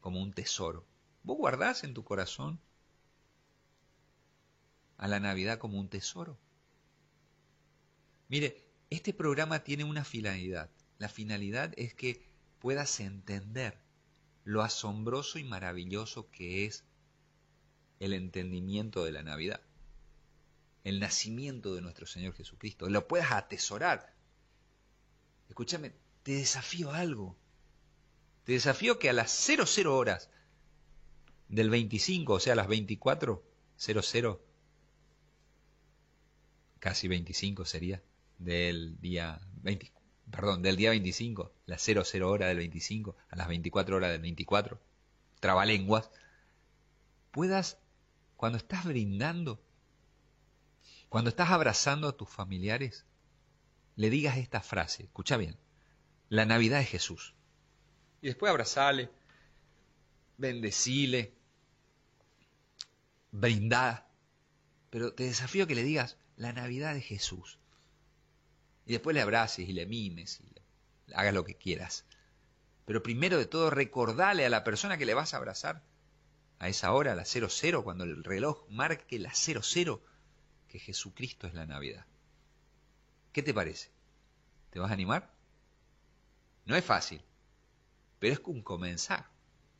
como 0.00 0.20
un 0.20 0.32
tesoro. 0.32 0.86
¿Vos 1.22 1.38
guardás 1.38 1.84
en 1.84 1.94
tu 1.94 2.04
corazón 2.04 2.60
a 4.96 5.08
la 5.08 5.20
Navidad 5.20 5.58
como 5.58 5.78
un 5.78 5.88
tesoro? 5.88 6.38
Mire, 8.28 8.64
este 8.90 9.14
programa 9.14 9.64
tiene 9.64 9.84
una 9.84 10.04
finalidad. 10.04 10.70
La 10.98 11.08
finalidad 11.08 11.72
es 11.76 11.94
que 11.94 12.26
puedas 12.58 13.00
entender 13.00 13.78
lo 14.44 14.62
asombroso 14.62 15.38
y 15.38 15.44
maravilloso 15.44 16.30
que 16.30 16.66
es 16.66 16.84
el 18.00 18.12
entendimiento 18.12 19.04
de 19.04 19.12
la 19.12 19.22
Navidad, 19.22 19.60
el 20.84 21.00
nacimiento 21.00 21.74
de 21.74 21.80
nuestro 21.80 22.06
Señor 22.06 22.34
Jesucristo, 22.34 22.88
lo 22.88 23.08
puedas 23.08 23.32
atesorar. 23.32 24.14
Escúchame, 25.48 25.92
te 26.22 26.32
desafío 26.32 26.92
algo. 26.92 27.36
Te 28.44 28.52
desafío 28.52 28.98
que 28.98 29.08
a 29.08 29.12
las 29.12 29.30
00 29.30 29.96
horas 29.96 30.30
del 31.48 31.70
25, 31.70 32.34
o 32.34 32.40
sea, 32.40 32.52
a 32.52 32.56
las 32.56 32.68
24.00, 32.68 34.38
casi 36.78 37.08
25 37.08 37.64
sería, 37.64 38.02
del 38.38 39.00
día 39.00 39.40
20, 39.62 39.92
perdón, 40.30 40.62
del 40.62 40.76
día 40.76 40.90
25, 40.90 41.52
las 41.66 41.82
00 41.82 42.30
hora 42.30 42.48
del 42.48 42.58
25, 42.58 43.16
a 43.30 43.36
las 43.36 43.48
24 43.48 43.96
horas 43.96 44.12
del 44.12 44.20
24, 44.20 44.78
trabalenguas, 45.40 46.10
puedas, 47.30 47.78
cuando 48.36 48.58
estás 48.58 48.84
brindando, 48.84 49.62
cuando 51.08 51.30
estás 51.30 51.50
abrazando 51.50 52.08
a 52.08 52.16
tus 52.16 52.28
familiares, 52.28 53.06
le 53.96 54.10
digas 54.10 54.36
esta 54.36 54.60
frase, 54.60 55.04
escucha 55.04 55.38
bien, 55.38 55.56
la 56.28 56.44
Navidad 56.44 56.80
es 56.80 56.88
Jesús. 56.88 57.34
Y 58.24 58.28
después 58.28 58.48
abrazale, 58.48 59.10
bendecile, 60.38 61.34
brindá. 63.30 64.08
Pero 64.88 65.12
te 65.12 65.24
desafío 65.24 65.66
que 65.66 65.74
le 65.74 65.82
digas 65.82 66.16
la 66.38 66.54
Navidad 66.54 66.94
de 66.94 67.02
Jesús. 67.02 67.58
Y 68.86 68.92
después 68.92 69.12
le 69.12 69.20
abraces 69.20 69.68
y 69.68 69.74
le 69.74 69.84
mimes 69.84 70.40
y 70.40 70.44
le 70.54 71.14
hagas 71.14 71.34
lo 71.34 71.44
que 71.44 71.58
quieras. 71.58 72.06
Pero 72.86 73.02
primero 73.02 73.36
de 73.36 73.44
todo, 73.44 73.68
recordale 73.68 74.46
a 74.46 74.48
la 74.48 74.64
persona 74.64 74.96
que 74.96 75.04
le 75.04 75.12
vas 75.12 75.34
a 75.34 75.36
abrazar 75.36 75.82
a 76.60 76.70
esa 76.70 76.94
hora, 76.94 77.12
a 77.12 77.16
la 77.16 77.26
00, 77.26 77.84
cuando 77.84 78.04
el 78.04 78.24
reloj 78.24 78.66
marque 78.70 79.18
la 79.18 79.34
00, 79.34 80.02
que 80.68 80.78
Jesucristo 80.78 81.46
es 81.46 81.52
la 81.52 81.66
Navidad. 81.66 82.06
¿Qué 83.34 83.42
te 83.42 83.52
parece? 83.52 83.90
¿Te 84.70 84.78
vas 84.78 84.90
a 84.90 84.94
animar? 84.94 85.30
No 86.64 86.74
es 86.74 86.84
fácil, 86.86 87.22
pero 88.18 88.34
es 88.34 88.40
un 88.44 88.62
comenzar. 88.62 89.28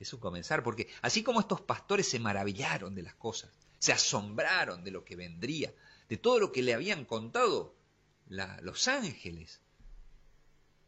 Es 0.00 0.12
un 0.12 0.20
comenzar, 0.20 0.62
porque 0.62 0.88
así 1.02 1.22
como 1.22 1.40
estos 1.40 1.60
pastores 1.60 2.08
se 2.08 2.18
maravillaron 2.18 2.94
de 2.94 3.02
las 3.02 3.14
cosas, 3.14 3.50
se 3.78 3.92
asombraron 3.92 4.84
de 4.84 4.90
lo 4.90 5.04
que 5.04 5.16
vendría, 5.16 5.72
de 6.08 6.16
todo 6.16 6.38
lo 6.40 6.52
que 6.52 6.62
le 6.62 6.74
habían 6.74 7.04
contado 7.04 7.74
los 8.26 8.88
ángeles, 8.88 9.60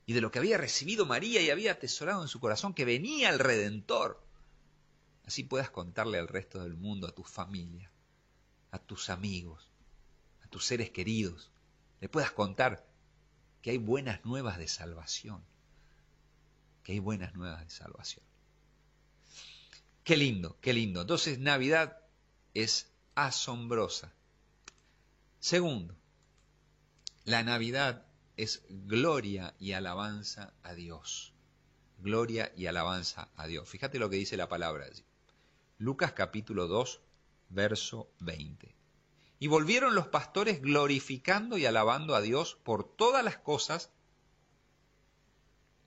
y 0.06 0.12
de 0.12 0.20
lo 0.20 0.30
que 0.30 0.38
había 0.38 0.58
recibido 0.58 1.06
María 1.06 1.40
y 1.40 1.50
había 1.50 1.72
atesorado 1.72 2.22
en 2.22 2.28
su 2.28 2.40
corazón 2.40 2.74
que 2.74 2.84
venía 2.84 3.30
el 3.30 3.38
Redentor. 3.38 4.22
Así 5.26 5.42
puedas 5.42 5.70
contarle 5.70 6.18
al 6.18 6.28
resto 6.28 6.62
del 6.62 6.74
mundo, 6.74 7.08
a 7.08 7.12
tu 7.12 7.24
familia, 7.24 7.90
a 8.70 8.78
tus 8.78 9.10
amigos, 9.10 9.68
a 10.44 10.48
tus 10.48 10.64
seres 10.64 10.90
queridos, 10.90 11.50
le 12.00 12.08
puedas 12.08 12.30
contar 12.30 12.86
que 13.62 13.70
hay 13.70 13.78
buenas 13.78 14.24
nuevas 14.24 14.58
de 14.58 14.68
salvación, 14.68 15.42
que 16.86 16.92
hay 16.92 17.00
buenas 17.00 17.34
nuevas 17.34 17.64
de 17.64 17.70
salvación. 17.70 18.24
Qué 20.04 20.16
lindo, 20.16 20.56
qué 20.60 20.72
lindo. 20.72 21.00
Entonces 21.00 21.40
Navidad 21.40 21.98
es 22.54 22.92
asombrosa. 23.16 24.14
Segundo, 25.40 25.96
la 27.24 27.42
Navidad 27.42 28.06
es 28.36 28.62
gloria 28.68 29.52
y 29.58 29.72
alabanza 29.72 30.54
a 30.62 30.74
Dios. 30.74 31.34
Gloria 31.98 32.52
y 32.56 32.66
alabanza 32.66 33.32
a 33.34 33.48
Dios. 33.48 33.68
Fíjate 33.68 33.98
lo 33.98 34.08
que 34.08 34.18
dice 34.18 34.36
la 34.36 34.48
palabra 34.48 34.84
allí. 34.84 35.04
Lucas 35.78 36.12
capítulo 36.12 36.68
2, 36.68 37.00
verso 37.48 38.12
20. 38.20 38.76
Y 39.40 39.48
volvieron 39.48 39.96
los 39.96 40.06
pastores 40.06 40.62
glorificando 40.62 41.58
y 41.58 41.66
alabando 41.66 42.14
a 42.14 42.20
Dios 42.20 42.60
por 42.62 42.84
todas 42.84 43.24
las 43.24 43.38
cosas 43.38 43.90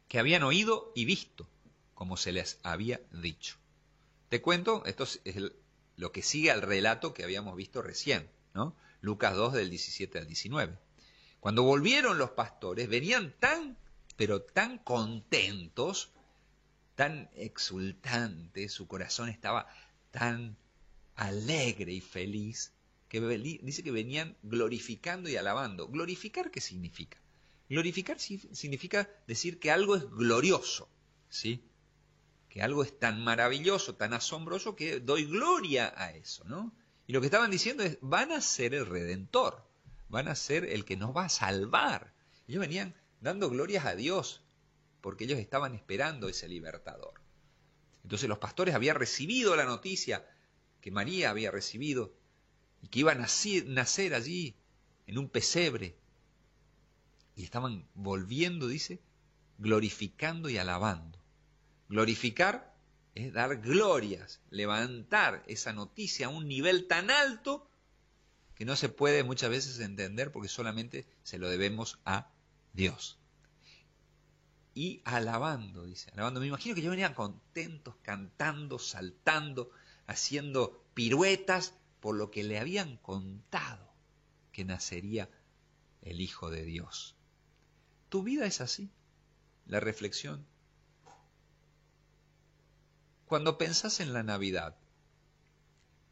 que 0.10 0.20
habían 0.20 0.44
oído 0.44 0.92
y 0.96 1.06
visto, 1.06 1.48
como 1.94 2.18
se 2.18 2.34
les 2.34 2.60
había 2.63 3.00
dicho. 3.12 3.56
Te 4.28 4.42
cuento, 4.42 4.84
esto 4.86 5.06
es 5.24 5.36
lo 5.96 6.12
que 6.12 6.24
sigue 6.24 6.51
al 6.51 6.63
relato 6.63 7.13
que 7.13 7.24
habíamos 7.24 7.56
visto 7.56 7.82
recién, 7.82 8.30
¿no? 8.54 8.75
Lucas 9.01 9.36
2 9.36 9.54
del 9.54 9.70
17 9.70 10.18
al 10.18 10.28
19. 10.28 10.78
Cuando 11.39 11.63
volvieron 11.63 12.18
los 12.18 12.32
pastores, 12.32 12.89
venían 12.89 13.34
tan, 13.39 13.78
pero 14.18 14.42
tan 14.42 14.80
contentos, 14.80 16.12
tan 16.96 17.30
exultantes, 17.36 18.74
su 18.74 18.88
corazón 18.88 19.30
estaba 19.30 19.68
tan 20.12 20.58
alegre 21.16 21.94
y 21.94 22.01
feliz, 22.01 22.74
que 23.10 23.22
dice 23.62 23.84
que 23.84 23.92
venían 23.92 24.36
glorificando 24.42 25.30
y 25.30 25.38
alabando. 25.38 25.88
¿Glorificar 25.88 26.51
qué 26.51 26.62
significa? 26.62 27.18
Glorificar 27.69 28.19
significa 28.19 29.09
decir 29.27 29.59
que 29.59 29.71
algo 29.71 29.95
es 29.95 30.09
glorioso, 30.09 30.89
¿sí? 31.29 31.63
que 32.49 32.63
algo 32.63 32.83
es 32.83 32.97
tan 32.97 33.23
maravilloso, 33.23 33.95
tan 33.95 34.13
asombroso, 34.13 34.75
que 34.75 34.99
doy 34.99 35.25
gloria 35.25 35.93
a 35.95 36.11
eso, 36.11 36.43
¿no? 36.45 36.73
Y 37.05 37.13
lo 37.13 37.21
que 37.21 37.27
estaban 37.27 37.51
diciendo 37.51 37.83
es, 37.83 37.99
van 38.01 38.31
a 38.31 38.41
ser 38.41 38.73
el 38.73 38.85
redentor, 38.85 39.63
van 40.09 40.27
a 40.27 40.35
ser 40.35 40.65
el 40.65 40.83
que 40.83 40.97
nos 40.97 41.15
va 41.15 41.25
a 41.25 41.29
salvar. 41.29 42.13
Ellos 42.47 42.59
venían 42.59 42.95
dando 43.21 43.49
glorias 43.49 43.85
a 43.85 43.95
Dios, 43.95 44.41
porque 45.01 45.25
ellos 45.25 45.39
estaban 45.39 45.75
esperando 45.75 46.27
ese 46.27 46.47
libertador. 46.47 47.21
Entonces 48.03 48.27
los 48.27 48.39
pastores 48.39 48.73
habían 48.73 48.95
recibido 48.95 49.55
la 49.55 49.65
noticia 49.65 50.27
que 50.81 50.91
María 50.91 51.29
había 51.29 51.51
recibido 51.51 52.15
y 52.81 52.88
que 52.88 52.99
iba 52.99 53.11
a 53.11 53.15
nacer, 53.15 53.65
nacer 53.67 54.15
allí 54.15 54.55
en 55.05 55.19
un 55.19 55.29
pesebre. 55.29 55.99
Y 57.39 57.43
estaban 57.43 57.88
volviendo, 57.96 58.67
dice, 58.67 59.00
glorificando 59.60 60.50
y 60.50 60.58
alabando. 60.58 61.17
Glorificar 61.88 62.75
es 63.15 63.31
dar 63.31 63.62
glorias, 63.62 64.41
levantar 64.50 65.46
esa 65.48 65.72
noticia 65.72 66.25
a 66.25 66.31
un 66.31 66.50
nivel 66.50 66.86
tan 66.88 67.10
alto 67.10 67.65
que 68.55 68.65
no 68.65 68.75
se 68.75 68.89
puede 68.89 69.24
muchas 69.24 69.50
veces 69.51 69.79
entender 69.79 70.34
porque 70.34 70.50
solamente 70.50 71.08
se 71.24 71.38
lo 71.38 71.48
debemos 71.48 71.98
a 72.03 72.29
Dios. 72.74 73.19
Y 74.74 75.01
alabando, 75.05 75.86
dice, 75.86 76.12
alabando. 76.12 76.41
Me 76.41 76.48
imagino 76.48 76.75
que 76.75 76.81
yo 76.81 76.89
venían 76.91 77.13
contentos, 77.13 77.96
cantando, 78.01 78.79
saltando, 78.79 79.72
haciendo 80.08 80.84
piruetas 80.93 81.74
por 82.01 82.17
lo 82.17 82.31
que 82.31 82.43
le 82.43 82.60
habían 82.60 82.98
contado 82.98 83.93
que 84.51 84.65
nacería 84.65 85.29
el 86.01 86.19
Hijo 86.19 86.50
de 86.50 86.65
Dios. 86.65 87.15
¿Tu 88.10 88.24
vida 88.24 88.46
es 88.46 88.62
así? 88.62 88.92
La 89.66 89.80
reflexión 89.80 90.46
cuando 93.30 93.60
pensás 93.60 94.00
en 94.00 94.12
la 94.12 94.24
Navidad, 94.24 94.75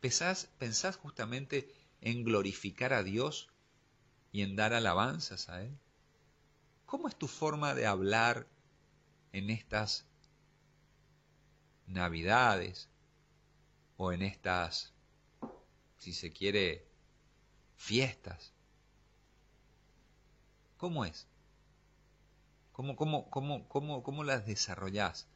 ¿pensás, 0.01 0.51
¿pensás 0.59 0.95
justamente 0.95 1.73
en 1.99 2.23
glorificar 2.23 2.93
a 2.93 3.01
Dios 3.01 3.49
y 4.31 4.43
en 4.43 4.55
dar 4.55 4.75
alabanzas 4.75 5.49
a 5.49 5.63
Él? 5.63 5.75
¿Cómo 6.85 7.07
es 7.07 7.15
tu 7.15 7.27
forma 7.27 7.73
de 7.73 7.87
hablar 7.87 8.47
en 9.33 9.49
estas 9.49 10.05
Navidades 11.87 12.87
o 13.97 14.11
en 14.11 14.21
estas, 14.21 14.93
si 15.97 16.13
se 16.13 16.31
quiere, 16.31 16.87
fiestas? 17.77 18.53
¿Cómo 20.77 21.03
es? 21.03 21.25
¿Cómo, 22.77 22.95
cómo, 22.95 23.29
cómo, 23.29 23.67
cómo, 23.67 24.03
cómo 24.03 24.23
las 24.23 24.45
desarrollás 24.45 25.27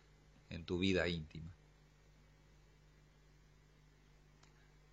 en 0.50 0.63
tu 0.63 0.79
vida 0.79 1.10
íntima? 1.10 1.51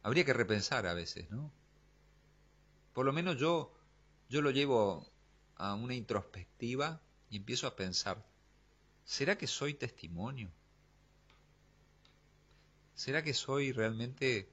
habría 0.02 0.25
que 0.25 0.33
repensar 0.33 0.87
a 0.87 0.95
veces, 0.95 1.31
¿no? 1.31 1.52
Por 2.95 3.05
lo 3.05 3.12
menos 3.12 3.37
yo, 3.37 3.75
yo 4.31 4.40
lo 4.40 4.50
llevo 4.50 5.07
a 5.57 5.75
una 5.75 5.95
introspectiva 5.95 7.02
y 7.28 7.37
empiezo 7.37 7.67
a 7.67 7.76
pensar, 7.76 8.25
¿será 9.05 9.37
que 9.37 9.47
soy 9.47 9.75
testimonio? 9.75 10.50
¿Será 12.95 13.23
que 13.23 13.35
soy 13.35 13.73
realmente 13.73 14.50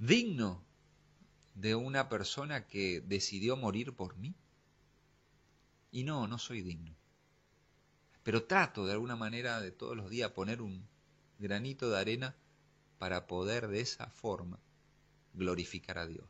digno 0.00 0.64
de 1.54 1.76
una 1.76 2.08
persona 2.08 2.66
que 2.66 3.00
decidió 3.00 3.56
morir 3.56 3.94
por 3.94 4.16
mí? 4.16 4.34
Y 5.90 6.04
no, 6.04 6.26
no 6.26 6.38
soy 6.38 6.62
digno. 6.62 6.94
Pero 8.22 8.44
trato 8.44 8.86
de 8.86 8.92
alguna 8.92 9.16
manera 9.16 9.60
de 9.60 9.72
todos 9.72 9.96
los 9.96 10.10
días 10.10 10.30
poner 10.32 10.62
un 10.62 10.86
granito 11.38 11.90
de 11.90 11.98
arena 11.98 12.36
para 12.98 13.26
poder 13.26 13.68
de 13.68 13.80
esa 13.80 14.06
forma 14.08 14.58
glorificar 15.32 15.98
a 15.98 16.06
Dios. 16.06 16.28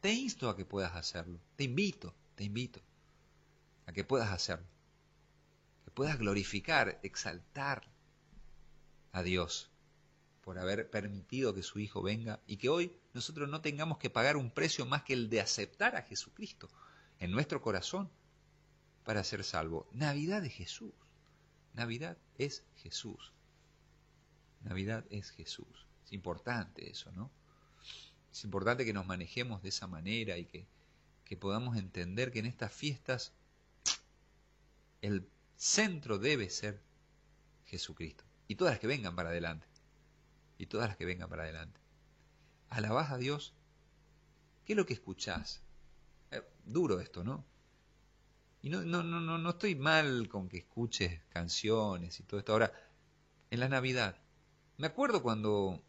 Te 0.00 0.12
insto 0.12 0.48
a 0.48 0.56
que 0.56 0.64
puedas 0.64 0.94
hacerlo, 0.94 1.40
te 1.56 1.64
invito, 1.64 2.14
te 2.34 2.44
invito 2.44 2.80
a 3.86 3.92
que 3.92 4.04
puedas 4.04 4.30
hacerlo. 4.30 4.66
puedas 5.94 6.18
glorificar, 6.18 7.00
exaltar 7.02 7.82
a 9.12 9.22
Dios 9.22 9.70
por 10.42 10.58
haber 10.58 10.90
permitido 10.90 11.54
que 11.54 11.62
su 11.62 11.78
Hijo 11.78 12.02
venga 12.02 12.38
y 12.46 12.58
que 12.58 12.68
hoy 12.68 12.94
nosotros 13.14 13.48
no 13.48 13.62
tengamos 13.62 13.96
que 13.96 14.10
pagar 14.10 14.36
un 14.36 14.50
precio 14.50 14.84
más 14.84 15.02
que 15.04 15.14
el 15.14 15.30
de 15.30 15.40
aceptar 15.40 15.96
a 15.96 16.02
Jesucristo 16.02 16.68
en 17.20 17.30
nuestro 17.30 17.60
corazón 17.60 18.10
para 19.04 19.24
ser 19.24 19.44
salvo. 19.44 19.86
Navidad 19.92 20.44
es 20.44 20.52
Jesús. 20.52 20.92
Navidad 21.74 22.16
es 22.38 22.64
Jesús. 22.76 23.32
Navidad 24.62 25.04
es 25.10 25.30
Jesús. 25.30 25.86
Es 26.04 26.12
importante 26.12 26.90
eso, 26.90 27.12
¿no? 27.12 27.30
Es 28.32 28.44
importante 28.44 28.84
que 28.84 28.92
nos 28.92 29.06
manejemos 29.06 29.62
de 29.62 29.68
esa 29.68 29.86
manera 29.86 30.36
y 30.38 30.44
que, 30.44 30.66
que 31.24 31.36
podamos 31.36 31.76
entender 31.76 32.32
que 32.32 32.40
en 32.40 32.46
estas 32.46 32.72
fiestas 32.72 33.32
el 35.02 35.28
centro 35.56 36.18
debe 36.18 36.50
ser 36.50 36.80
Jesucristo. 37.66 38.24
Y 38.48 38.56
todas 38.56 38.74
las 38.74 38.80
que 38.80 38.86
vengan 38.86 39.16
para 39.16 39.30
adelante. 39.30 39.66
Y 40.58 40.66
todas 40.66 40.88
las 40.88 40.96
que 40.96 41.04
vengan 41.04 41.28
para 41.28 41.44
adelante. 41.44 41.80
Alabás 42.68 43.10
a 43.10 43.18
Dios. 43.18 43.54
¿Qué 44.64 44.72
es 44.72 44.76
lo 44.76 44.86
que 44.86 44.94
escuchás? 44.94 45.62
Eh, 46.30 46.42
duro 46.64 47.00
esto, 47.00 47.24
¿no? 47.24 47.44
Y 48.62 48.70
no, 48.70 48.82
no, 48.82 49.02
no, 49.02 49.20
no, 49.20 49.38
no 49.38 49.50
estoy 49.50 49.74
mal 49.76 50.28
con 50.28 50.48
que 50.48 50.58
escuches 50.58 51.20
canciones 51.28 52.18
y 52.18 52.24
todo 52.24 52.40
esto. 52.40 52.52
Ahora, 52.52 52.72
en 53.50 53.60
la 53.60 53.68
Navidad, 53.68 54.16
me 54.76 54.88
acuerdo 54.88 55.22
cuando, 55.22 55.82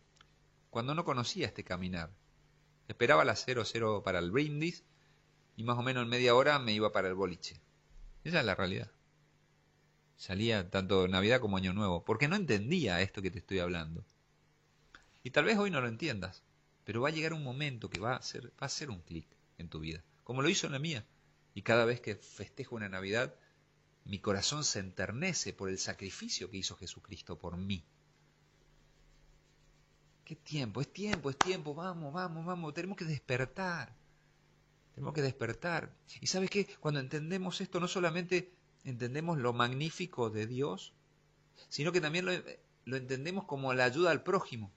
cuando 0.70 0.94
no 0.94 1.04
conocía 1.04 1.48
este 1.48 1.64
caminar. 1.64 2.12
Esperaba 2.88 3.26
las 3.26 3.46
00 3.46 4.04
para 4.04 4.20
el 4.20 4.32
brindis 4.32 4.84
y 5.56 5.64
más 5.64 5.78
o 5.78 5.82
menos 5.82 6.04
en 6.04 6.10
media 6.10 6.36
hora 6.36 6.60
me 6.60 6.74
iba 6.74 6.92
para 6.92 7.08
el 7.08 7.16
boliche. 7.16 7.60
Esa 8.24 8.40
es 8.40 8.46
la 8.46 8.56
realidad. 8.56 8.92
Salía 10.16 10.70
tanto 10.70 11.08
Navidad 11.08 11.42
como 11.42 11.58
Año 11.58 11.74
Nuevo, 11.74 12.04
porque 12.06 12.28
no 12.28 12.36
entendía 12.36 13.02
esto 13.02 13.22
que 13.22 13.32
te 13.32 13.40
estoy 13.40 13.60
hablando. 13.60 14.04
Y 15.24 15.32
tal 15.32 15.46
vez 15.46 15.58
hoy 15.58 15.70
no 15.70 15.82
lo 15.82 15.88
entiendas, 15.88 16.44
pero 16.84 17.02
va 17.02 17.10
a 17.10 17.12
llegar 17.12 17.34
un 17.34 17.44
momento 17.44 17.90
que 17.90 18.00
va 18.00 18.16
a 18.16 18.22
ser, 18.22 18.48
va 18.62 18.68
a 18.68 18.70
ser 18.70 18.90
un 18.90 19.02
clic 19.02 19.28
en 19.58 19.70
tu 19.70 19.80
vida, 19.80 20.04
como 20.28 20.42
lo 20.42 20.50
hizo 20.50 20.68
en 20.68 20.74
la 20.74 20.80
mía. 20.80 21.06
Y 21.54 21.62
cada 21.62 21.86
vez 21.86 22.02
que 22.02 22.18
festejo 22.18 22.76
una 22.76 22.90
Navidad, 22.90 23.34
mi 24.04 24.20
corazón 24.20 24.66
se 24.66 24.80
enternece 24.80 25.54
por 25.54 25.70
el 25.70 25.80
sacrificio 25.80 26.52
que 26.52 26.58
hizo 26.58 26.76
Jesucristo 26.76 27.40
por 27.40 27.56
mí. 27.56 27.86
¿Qué 30.26 30.36
tiempo? 30.36 30.82
Es 30.82 30.92
tiempo, 30.92 31.30
es 31.30 31.38
tiempo, 31.38 31.74
vamos, 31.74 32.14
vamos, 32.14 32.46
vamos, 32.46 32.74
tenemos 32.74 32.98
que 32.98 33.06
despertar. 33.06 33.96
Tenemos 34.96 35.14
que 35.14 35.22
despertar. 35.22 35.96
Y 36.20 36.28
sabes 36.28 36.50
qué, 36.50 36.68
cuando 36.82 37.00
entendemos 37.00 37.62
esto, 37.62 37.80
no 37.80 37.88
solamente 37.88 38.52
entendemos 38.84 39.38
lo 39.38 39.54
magnífico 39.54 40.30
de 40.30 40.46
Dios, 40.46 40.92
sino 41.70 41.94
que 41.94 42.02
también 42.02 42.26
lo, 42.26 42.98
entendemos 42.98 43.46
como 43.46 43.74
la 43.74 43.86
ayuda 43.86 44.12
al 44.12 44.24
prójimo. 44.24 44.74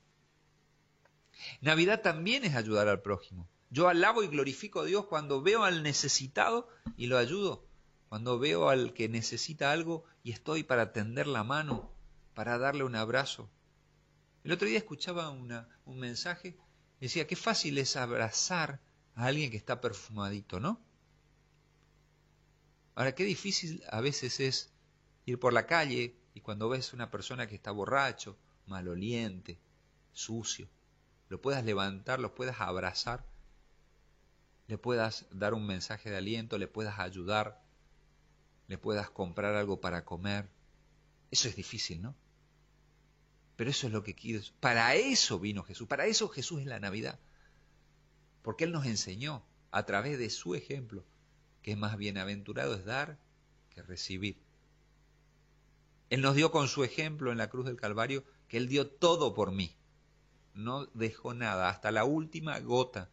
Navidad 1.61 2.03
también 2.03 2.45
es 2.45 2.55
ayudar 2.55 2.87
al 2.87 3.03
prójimo. 3.03 3.49
Yo 3.71 3.89
alabo 3.89 4.23
y 4.25 4.29
glorifico 4.29 4.81
a 4.81 4.85
Dios 4.85 5.07
cuando 5.07 5.43
veo 5.43 5.63
al 5.63 5.83
necesitado 5.83 6.69
y 6.97 7.07
lo 7.07 7.19
ayudo. 7.19 7.65
Cuando 8.09 8.41
veo 8.41 8.69
al 8.69 8.93
que 8.93 9.09
necesita 9.09 9.71
algo 9.71 10.05
y 10.25 10.33
estoy 10.33 10.65
para 10.65 10.93
tender 10.93 11.29
la 11.29 11.45
mano, 11.45 11.89
para 12.35 12.59
darle 12.59 12.83
un 12.83 12.97
abrazo. 12.97 13.49
El 14.43 14.51
otro 14.53 14.67
día 14.67 14.79
escuchaba 14.79 15.31
una, 15.31 15.69
un 15.85 16.01
mensaje, 16.01 16.57
decía, 17.01 17.29
qué 17.29 17.37
fácil 17.37 17.79
es 17.79 17.97
abrazar 17.97 18.81
a 19.15 19.27
alguien 19.27 19.53
que 19.53 19.57
está 19.57 19.81
perfumadito, 19.81 20.59
¿no? 20.59 20.81
Ahora, 22.97 23.15
qué 23.15 23.25
difícil 23.25 23.83
a 23.89 24.01
veces 24.01 24.41
es 24.41 24.73
ir 25.27 25.39
por 25.39 25.53
la 25.53 25.67
calle 25.67 26.17
y 26.35 26.41
cuando 26.41 26.69
ves 26.69 26.93
una 26.93 27.11
persona 27.11 27.47
que 27.47 27.55
está 27.55 27.71
borracho, 27.71 28.37
maloliente, 28.67 29.61
sucio, 30.13 30.69
lo 31.29 31.41
puedas 31.41 31.65
levantar, 31.65 32.19
lo 32.19 32.35
puedas 32.35 32.61
abrazar, 32.61 33.25
le 34.71 34.79
puedas 34.79 35.27
dar 35.33 35.53
un 35.53 35.67
mensaje 35.67 36.11
de 36.11 36.17
aliento, 36.17 36.57
le 36.57 36.69
puedas 36.69 37.01
ayudar, 37.01 37.61
le 38.69 38.79
puedas 38.79 39.11
comprar 39.11 39.57
algo 39.57 39.81
para 39.81 40.05
comer. 40.05 40.49
Eso 41.33 41.49
es 41.49 41.57
difícil, 41.57 42.01
¿no? 42.01 42.15
Pero 43.57 43.69
eso 43.69 43.89
es 43.89 43.93
lo 43.93 44.05
que 44.05 44.15
quieres. 44.15 44.53
Para 44.61 44.95
eso 44.95 45.41
vino 45.41 45.65
Jesús, 45.65 45.89
para 45.89 46.07
eso 46.07 46.29
Jesús 46.29 46.61
es 46.61 46.67
la 46.67 46.79
Navidad. 46.79 47.19
Porque 48.43 48.63
Él 48.63 48.71
nos 48.71 48.87
enseñó 48.87 49.43
a 49.73 49.85
través 49.87 50.21
de 50.21 50.31
su 50.31 50.55
ejemplo 50.55 51.05
que 51.63 51.75
más 51.75 51.97
bienaventurado 51.97 52.77
es 52.77 52.85
dar 52.85 53.19
que 53.71 53.83
recibir. 53.83 54.39
Él 56.11 56.23
nos 56.23 56.37
dio 56.37 56.53
con 56.53 56.69
su 56.69 56.85
ejemplo 56.85 57.33
en 57.33 57.39
la 57.39 57.51
cruz 57.51 57.67
del 57.67 57.77
Calvario 57.77 58.23
que 58.47 58.57
Él 58.57 58.69
dio 58.69 58.89
todo 58.89 59.35
por 59.35 59.51
mí. 59.51 59.75
No 60.55 60.87
dejó 60.95 61.35
nada, 61.35 61.71
hasta 61.71 61.91
la 61.91 62.05
última 62.05 62.61
gota 62.61 63.11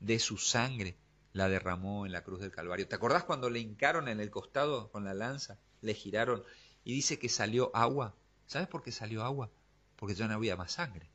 de 0.00 0.18
su 0.18 0.36
sangre 0.38 0.96
la 1.32 1.48
derramó 1.48 2.06
en 2.06 2.12
la 2.12 2.22
cruz 2.22 2.40
del 2.40 2.50
Calvario. 2.52 2.88
¿Te 2.88 2.94
acordás 2.94 3.24
cuando 3.24 3.50
le 3.50 3.60
hincaron 3.60 4.08
en 4.08 4.20
el 4.20 4.30
costado 4.30 4.90
con 4.90 5.04
la 5.04 5.14
lanza? 5.14 5.58
Le 5.80 5.94
giraron 5.94 6.42
y 6.84 6.94
dice 6.94 7.18
que 7.18 7.28
salió 7.28 7.70
agua. 7.74 8.14
¿Sabes 8.46 8.68
por 8.68 8.82
qué 8.82 8.92
salió 8.92 9.24
agua? 9.24 9.50
Porque 9.96 10.14
ya 10.14 10.28
no 10.28 10.34
había 10.34 10.56
más 10.56 10.72
sangre. 10.72 11.10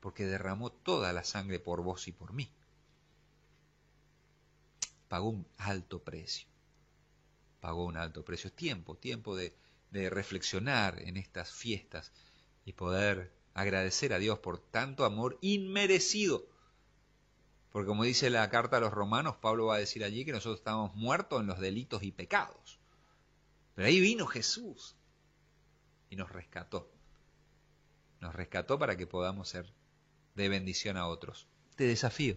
Porque 0.00 0.26
derramó 0.26 0.70
toda 0.70 1.12
la 1.12 1.24
sangre 1.24 1.60
por 1.60 1.82
vos 1.82 2.08
y 2.08 2.12
por 2.12 2.32
mí 2.32 2.50
pagó 5.10 5.30
un 5.30 5.46
alto 5.58 6.04
precio. 6.04 6.46
Pagó 7.60 7.84
un 7.84 7.96
alto 7.96 8.24
precio. 8.24 8.46
Es 8.46 8.54
tiempo, 8.54 8.96
tiempo 8.96 9.36
de, 9.36 9.52
reflexionar 9.90 11.02
en 11.02 11.16
estas 11.16 11.50
fiestas 11.52 12.12
y 12.64 12.74
poder 12.74 13.32
agradecer 13.52 14.12
a 14.12 14.20
Dios 14.20 14.38
por 14.38 14.60
tanto 14.60 15.04
amor 15.04 15.36
inmerecido. 15.40 16.46
Porque 17.70 17.86
como 17.86 18.04
dice 18.04 18.30
la 18.30 18.50
carta 18.50 18.78
a 18.78 18.80
los 18.80 18.92
romanos, 18.92 19.36
Pablo 19.36 19.66
va 19.66 19.76
a 19.76 19.78
decir 19.78 20.02
allí 20.02 20.24
que 20.24 20.32
nosotros 20.32 20.58
estábamos 20.58 20.94
muertos 20.94 21.40
en 21.40 21.46
los 21.46 21.60
delitos 21.60 22.02
y 22.02 22.10
pecados. 22.10 22.80
Pero 23.74 23.86
ahí 23.86 24.00
vino 24.00 24.26
Jesús 24.26 24.96
y 26.08 26.16
nos 26.16 26.30
rescató. 26.30 26.92
Nos 28.20 28.34
rescató 28.34 28.78
para 28.78 28.96
que 28.96 29.06
podamos 29.06 29.48
ser 29.48 29.72
de 30.34 30.48
bendición 30.48 30.96
a 30.96 31.06
otros. 31.06 31.48
Te 31.76 31.84
desafío. 31.84 32.34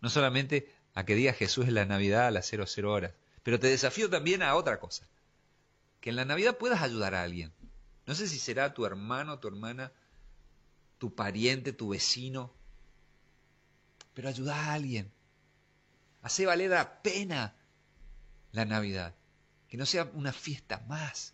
No 0.00 0.10
solamente 0.10 0.72
a 0.94 1.04
que 1.04 1.14
diga 1.14 1.32
Jesús 1.32 1.66
en 1.66 1.74
la 1.74 1.86
Navidad 1.86 2.26
a 2.26 2.30
las 2.30 2.46
00 2.46 2.92
horas. 2.92 3.14
Pero 3.42 3.58
te 3.58 3.68
desafío 3.68 4.10
también 4.10 4.42
a 4.42 4.54
otra 4.54 4.78
cosa. 4.78 5.08
Que 6.00 6.10
en 6.10 6.16
la 6.16 6.24
Navidad 6.24 6.58
puedas 6.58 6.82
ayudar 6.82 7.14
a 7.14 7.22
alguien. 7.22 7.52
No 8.06 8.14
sé 8.14 8.28
si 8.28 8.38
será 8.38 8.74
tu 8.74 8.86
hermano, 8.86 9.38
tu 9.38 9.48
hermana, 9.48 9.92
tu 10.98 11.14
pariente, 11.14 11.72
tu 11.72 11.90
vecino. 11.90 12.54
Pero 14.20 14.28
ayuda 14.28 14.54
a 14.54 14.74
alguien. 14.74 15.10
Hace 16.20 16.44
valer 16.44 16.68
la 16.68 17.02
pena 17.02 17.56
la 18.52 18.66
Navidad. 18.66 19.14
Que 19.66 19.78
no 19.78 19.86
sea 19.86 20.10
una 20.12 20.34
fiesta 20.34 20.84
más. 20.88 21.32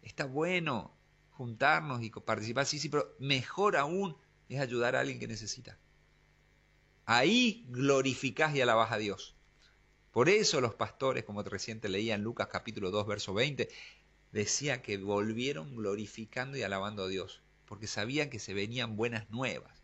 Está 0.00 0.24
bueno 0.24 0.96
juntarnos 1.32 2.02
y 2.02 2.08
participar, 2.08 2.64
sí, 2.64 2.78
sí, 2.78 2.88
pero 2.88 3.14
mejor 3.18 3.76
aún 3.76 4.16
es 4.48 4.58
ayudar 4.58 4.96
a 4.96 5.00
alguien 5.00 5.18
que 5.18 5.28
necesita. 5.28 5.76
Ahí 7.04 7.66
glorificás 7.68 8.54
y 8.54 8.62
alabás 8.62 8.90
a 8.90 8.96
Dios. 8.96 9.36
Por 10.12 10.30
eso 10.30 10.62
los 10.62 10.74
pastores, 10.74 11.24
como 11.24 11.42
reciente 11.42 11.90
leía 11.90 12.14
en 12.14 12.22
Lucas 12.22 12.48
capítulo 12.50 12.90
2, 12.90 13.06
verso 13.06 13.34
20, 13.34 13.68
decía 14.30 14.80
que 14.80 14.96
volvieron 14.96 15.76
glorificando 15.76 16.56
y 16.56 16.62
alabando 16.62 17.04
a 17.04 17.08
Dios, 17.08 17.42
porque 17.66 17.86
sabían 17.86 18.30
que 18.30 18.38
se 18.38 18.54
venían 18.54 18.96
buenas 18.96 19.28
nuevas, 19.28 19.81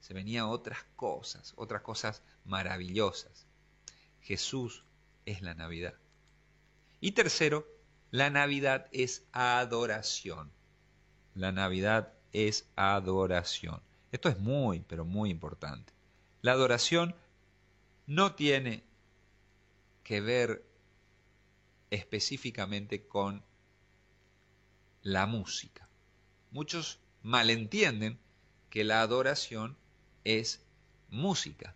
se 0.00 0.14
venían 0.14 0.46
otras 0.46 0.84
cosas, 0.96 1.52
otras 1.56 1.82
cosas 1.82 2.22
maravillosas. 2.44 3.46
Jesús 4.20 4.84
es 5.26 5.42
la 5.42 5.54
Navidad. 5.54 5.94
Y 7.00 7.12
tercero, 7.12 7.66
la 8.10 8.30
Navidad 8.30 8.88
es 8.92 9.26
adoración. 9.32 10.50
La 11.34 11.52
Navidad 11.52 12.12
es 12.32 12.68
adoración. 12.76 13.80
Esto 14.12 14.28
es 14.28 14.38
muy, 14.38 14.80
pero 14.80 15.04
muy 15.04 15.30
importante. 15.30 15.92
La 16.40 16.52
adoración 16.52 17.14
no 18.06 18.34
tiene 18.34 18.82
que 20.02 20.20
ver 20.20 20.64
específicamente 21.90 23.06
con 23.06 23.42
la 25.02 25.26
música. 25.26 25.88
Muchos 26.50 27.00
malentienden 27.22 28.18
que 28.70 28.84
la 28.84 29.02
adoración 29.02 29.76
es 30.28 30.60
música. 31.08 31.74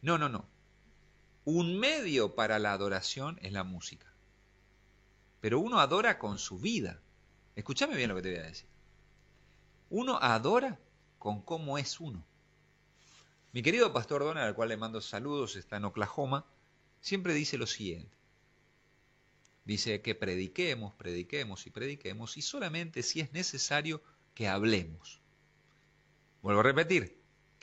No, 0.00 0.16
no, 0.16 0.28
no. 0.30 0.48
Un 1.44 1.78
medio 1.78 2.34
para 2.34 2.58
la 2.58 2.72
adoración 2.72 3.38
es 3.42 3.52
la 3.52 3.62
música. 3.62 4.06
Pero 5.40 5.60
uno 5.60 5.78
adora 5.78 6.18
con 6.18 6.38
su 6.38 6.58
vida. 6.58 7.00
Escúchame 7.56 7.94
bien 7.94 8.08
lo 8.08 8.16
que 8.16 8.22
te 8.22 8.30
voy 8.30 8.38
a 8.38 8.46
decir. 8.46 8.68
Uno 9.90 10.18
adora 10.20 10.78
con 11.18 11.42
cómo 11.42 11.76
es 11.78 12.00
uno. 12.00 12.24
Mi 13.52 13.62
querido 13.62 13.92
pastor 13.92 14.22
Donald, 14.22 14.48
al 14.48 14.54
cual 14.54 14.70
le 14.70 14.76
mando 14.76 15.00
saludos, 15.00 15.56
está 15.56 15.76
en 15.76 15.84
Oklahoma, 15.84 16.46
siempre 17.00 17.34
dice 17.34 17.58
lo 17.58 17.66
siguiente. 17.66 18.16
Dice 19.64 20.00
que 20.00 20.14
prediquemos, 20.14 20.94
prediquemos 20.94 21.66
y 21.66 21.70
prediquemos 21.70 22.36
y 22.38 22.42
solamente 22.42 23.02
si 23.02 23.20
es 23.20 23.32
necesario 23.32 24.02
que 24.34 24.48
hablemos. 24.48 25.20
Vuelvo 26.40 26.60
a 26.60 26.64
repetir, 26.64 27.17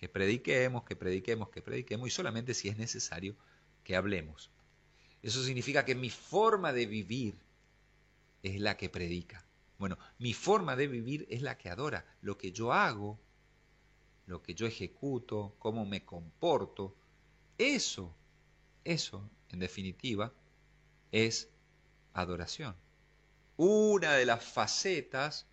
que 0.06 0.10
prediquemos, 0.10 0.84
que 0.84 0.96
prediquemos, 0.96 1.50
que 1.50 1.64
prediquemos 1.64 2.08
y 2.08 2.12
solamente 2.12 2.54
si 2.54 2.70
es 2.70 2.78
necesario 2.78 3.36
que 3.84 3.96
hablemos. 3.96 4.52
Eso 5.24 5.44
significa 5.44 5.84
que 5.84 5.96
mi 5.96 6.12
forma 6.12 6.72
de 6.74 6.86
vivir 6.86 7.34
es 8.44 8.62
la 8.62 8.78
que 8.78 8.88
predica. 8.88 9.44
Bueno, 9.80 9.98
mi 10.20 10.36
forma 10.36 10.76
de 10.76 10.88
vivir 10.88 11.26
es 11.28 11.42
la 11.42 11.58
que 11.58 11.72
adora. 11.72 12.06
Lo 12.22 12.38
que 12.38 12.52
yo 12.52 12.72
hago, 12.72 13.20
lo 14.28 14.44
que 14.44 14.54
yo 14.54 14.68
ejecuto, 14.68 15.56
cómo 15.58 15.88
me 15.88 16.06
comporto, 16.06 16.96
eso, 17.58 18.16
eso, 18.84 19.28
en 19.50 19.58
definitiva, 19.58 20.32
es 21.12 21.50
adoración. 22.14 22.76
Una 23.58 24.14
de 24.14 24.28
las 24.28 24.46
facetas 24.46 25.48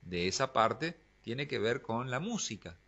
de 0.00 0.26
esa 0.26 0.52
parte 0.52 0.98
tiene 1.20 1.46
que 1.46 1.60
ver 1.60 1.82
con 1.82 2.10
la 2.10 2.18
música. 2.18 2.80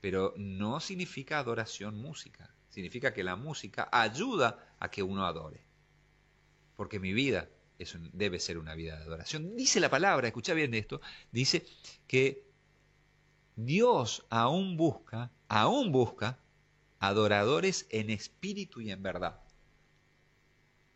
Pero 0.00 0.34
no 0.36 0.80
significa 0.80 1.38
adoración 1.38 1.96
música. 1.96 2.54
Significa 2.68 3.12
que 3.12 3.24
la 3.24 3.36
música 3.36 3.88
ayuda 3.92 4.74
a 4.78 4.90
que 4.90 5.02
uno 5.02 5.26
adore. 5.26 5.64
Porque 6.76 6.98
mi 6.98 7.12
vida 7.12 7.48
es 7.78 7.96
debe 8.12 8.38
ser 8.38 8.58
una 8.58 8.74
vida 8.74 8.96
de 8.96 9.04
adoración. 9.04 9.56
Dice 9.56 9.80
la 9.80 9.90
palabra, 9.90 10.28
escucha 10.28 10.54
bien 10.54 10.74
esto, 10.74 11.00
dice 11.32 11.66
que 12.06 12.46
Dios 13.56 14.26
aún 14.30 14.76
busca, 14.76 15.30
aún 15.48 15.92
busca 15.92 16.38
adoradores 16.98 17.86
en 17.90 18.10
espíritu 18.10 18.80
y 18.80 18.90
en 18.90 19.02
verdad. 19.02 19.40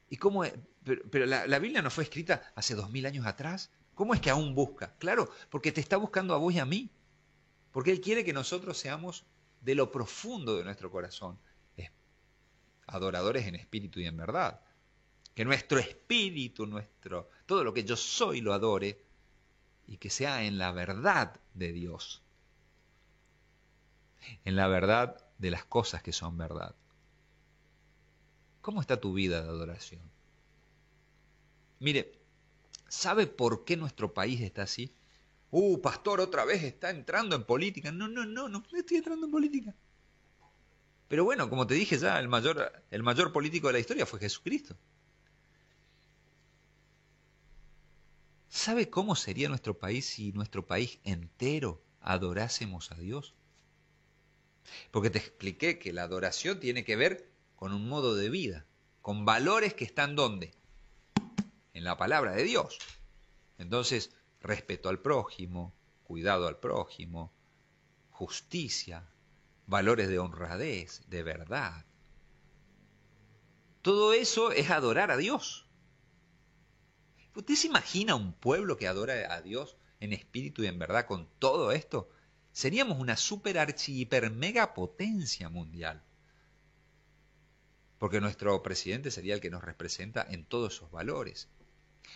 ¿Y 0.09 0.17
cómo? 0.17 0.45
Pero, 0.85 1.27
la, 1.27 1.59
Biblia 1.59 1.83
no 1.83 1.91
fue 1.91 2.05
escrita 2.05 2.53
hace 2.55 2.75
dos 2.75 2.91
mil 2.91 3.07
años 3.07 3.27
atrás. 3.27 3.71
¿Cómo 3.95 4.13
es 4.13 4.21
que 4.21 4.31
aún 4.31 4.55
busca? 4.55 4.95
Claro, 4.99 5.31
porque 5.51 5.73
te 5.73 5.81
está 5.81 5.97
buscando 5.97 6.35
a 6.35 6.39
vos 6.39 6.53
y 6.53 6.59
a 6.59 6.65
mí. 6.65 6.91
Porque 7.75 7.91
Él 7.91 8.01
quiere 8.01 8.25
que 8.25 8.33
nosotros 8.33 8.79
seamos 8.79 9.27
de 9.61 9.75
lo 9.75 9.91
profundo 9.91 10.57
de 10.57 10.65
nuestro 10.65 10.91
corazón, 10.91 11.39
adoradores 12.87 13.47
en 13.47 13.57
espíritu 13.57 13.99
y 13.99 14.07
en 14.07 14.17
verdad. 14.17 14.63
Que 15.35 15.45
nuestro 15.45 15.79
espíritu, 15.79 16.67
nuestro, 16.67 17.29
todo 17.45 17.65
lo 17.65 17.75
que 17.75 17.83
yo 17.83 17.97
soy 17.97 18.41
lo 18.41 18.53
adore 18.53 19.03
y 19.87 19.97
que 19.97 20.09
sea 20.09 20.45
en 20.45 20.57
la 20.57 20.71
verdad 20.71 21.41
de 21.53 21.73
Dios. 21.73 22.23
En 24.45 24.55
la 24.55 24.69
verdad 24.69 25.27
de 25.39 25.51
las 25.51 25.65
cosas 25.65 26.03
que 26.03 26.13
son 26.13 26.39
verdad. 26.39 26.75
¿Cómo 28.61 28.81
está 28.81 29.01
tu 29.01 29.13
vida 29.13 29.43
de 29.43 29.49
adoración? 29.49 30.03
Mire, 31.81 32.25
¿Sabe 32.95 33.27
por 33.27 33.65
qué 33.65 33.77
nuestro 33.77 34.15
país 34.15 34.41
está 34.41 34.63
así? 34.63 34.95
Uh, 35.57 35.81
pastor, 35.81 36.19
otra 36.19 36.45
vez 36.45 36.65
está 36.65 36.91
entrando 36.91 37.37
en 37.37 37.45
política. 37.45 37.93
No, 37.93 38.09
no, 38.09 38.25
no, 38.25 38.49
no 38.49 38.61
estoy 38.73 38.97
entrando 38.97 39.27
en 39.27 39.31
política. 39.31 39.73
Pero 41.07 41.23
bueno, 41.23 41.49
como 41.49 41.65
te 41.65 41.75
dije 41.75 41.97
ya, 41.97 42.19
el 42.19 42.27
mayor, 42.27 42.73
el 42.91 43.05
mayor 43.05 43.31
político 43.31 43.69
de 43.69 43.75
la 43.75 43.79
historia 43.79 44.05
fue 44.05 44.19
Jesucristo. 44.19 44.77
¿Sabe 48.49 48.91
cómo 48.91 49.15
sería 49.15 49.49
nuestro 49.49 49.79
país 49.79 50.07
si 50.07 50.33
nuestro 50.33 50.67
país 50.67 50.99
entero 51.05 51.81
adorásemos 52.01 52.91
a 52.91 52.97
Dios? 52.97 53.37
Porque 54.91 55.11
te 55.11 55.21
expliqué 55.21 55.79
que 55.79 55.93
la 55.93 56.03
adoración 56.03 56.59
tiene 56.59 56.83
que 56.83 56.97
ver 56.97 57.31
con 57.55 57.73
un 57.73 57.89
modo 57.89 58.17
de 58.17 58.29
vida, 58.29 58.67
con 59.03 59.25
valores 59.25 59.73
que 59.73 59.85
están 59.85 60.17
donde? 60.17 60.53
en 61.75 61.85
la 61.85 61.97
palabra 61.97 62.33
de 62.33 62.43
Dios. 62.43 62.79
Entonces, 63.59 64.11
respeto 64.45 64.91
al 64.91 65.01
prójimo, 65.01 65.75
cuidado 66.05 66.47
al 66.47 66.59
prójimo, 66.59 67.33
justicia, 68.11 69.09
valores 69.67 70.09
de 70.09 70.19
honradez, 70.19 71.03
de 71.09 71.23
verdad. 71.23 71.85
Todo 73.83 74.13
eso 74.13 74.53
es 74.53 74.71
adorar 74.71 75.11
a 75.11 75.17
Dios. 75.17 75.67
¿Usted 77.35 77.55
se 77.55 77.67
imagina 77.67 78.15
un 78.15 78.33
pueblo 78.33 78.77
que 78.77 78.87
adora 78.87 79.35
a 79.35 79.43
Dios 79.43 79.77
en 79.99 80.13
espíritu 80.13 80.63
y 80.63 80.67
en 80.67 80.79
verdad 80.79 81.07
con 81.07 81.29
todo 81.39 81.73
esto? 81.73 82.09
Seríamos 82.53 83.01
una 83.01 83.17
super 83.17 83.59
archi 83.59 84.01
hiper 84.01 84.31
mega 84.31 84.75
potencia 84.75 85.49
mundial. 85.49 86.05
Porque 87.99 88.21
nuestro 88.21 88.63
presidente 88.63 89.11
sería 89.11 89.35
el 89.35 89.41
que 89.41 89.51
nos 89.51 89.65
representa 89.65 90.25
en 90.29 90.45
todos 90.45 90.75
esos 90.75 90.91
valores. 90.91 91.49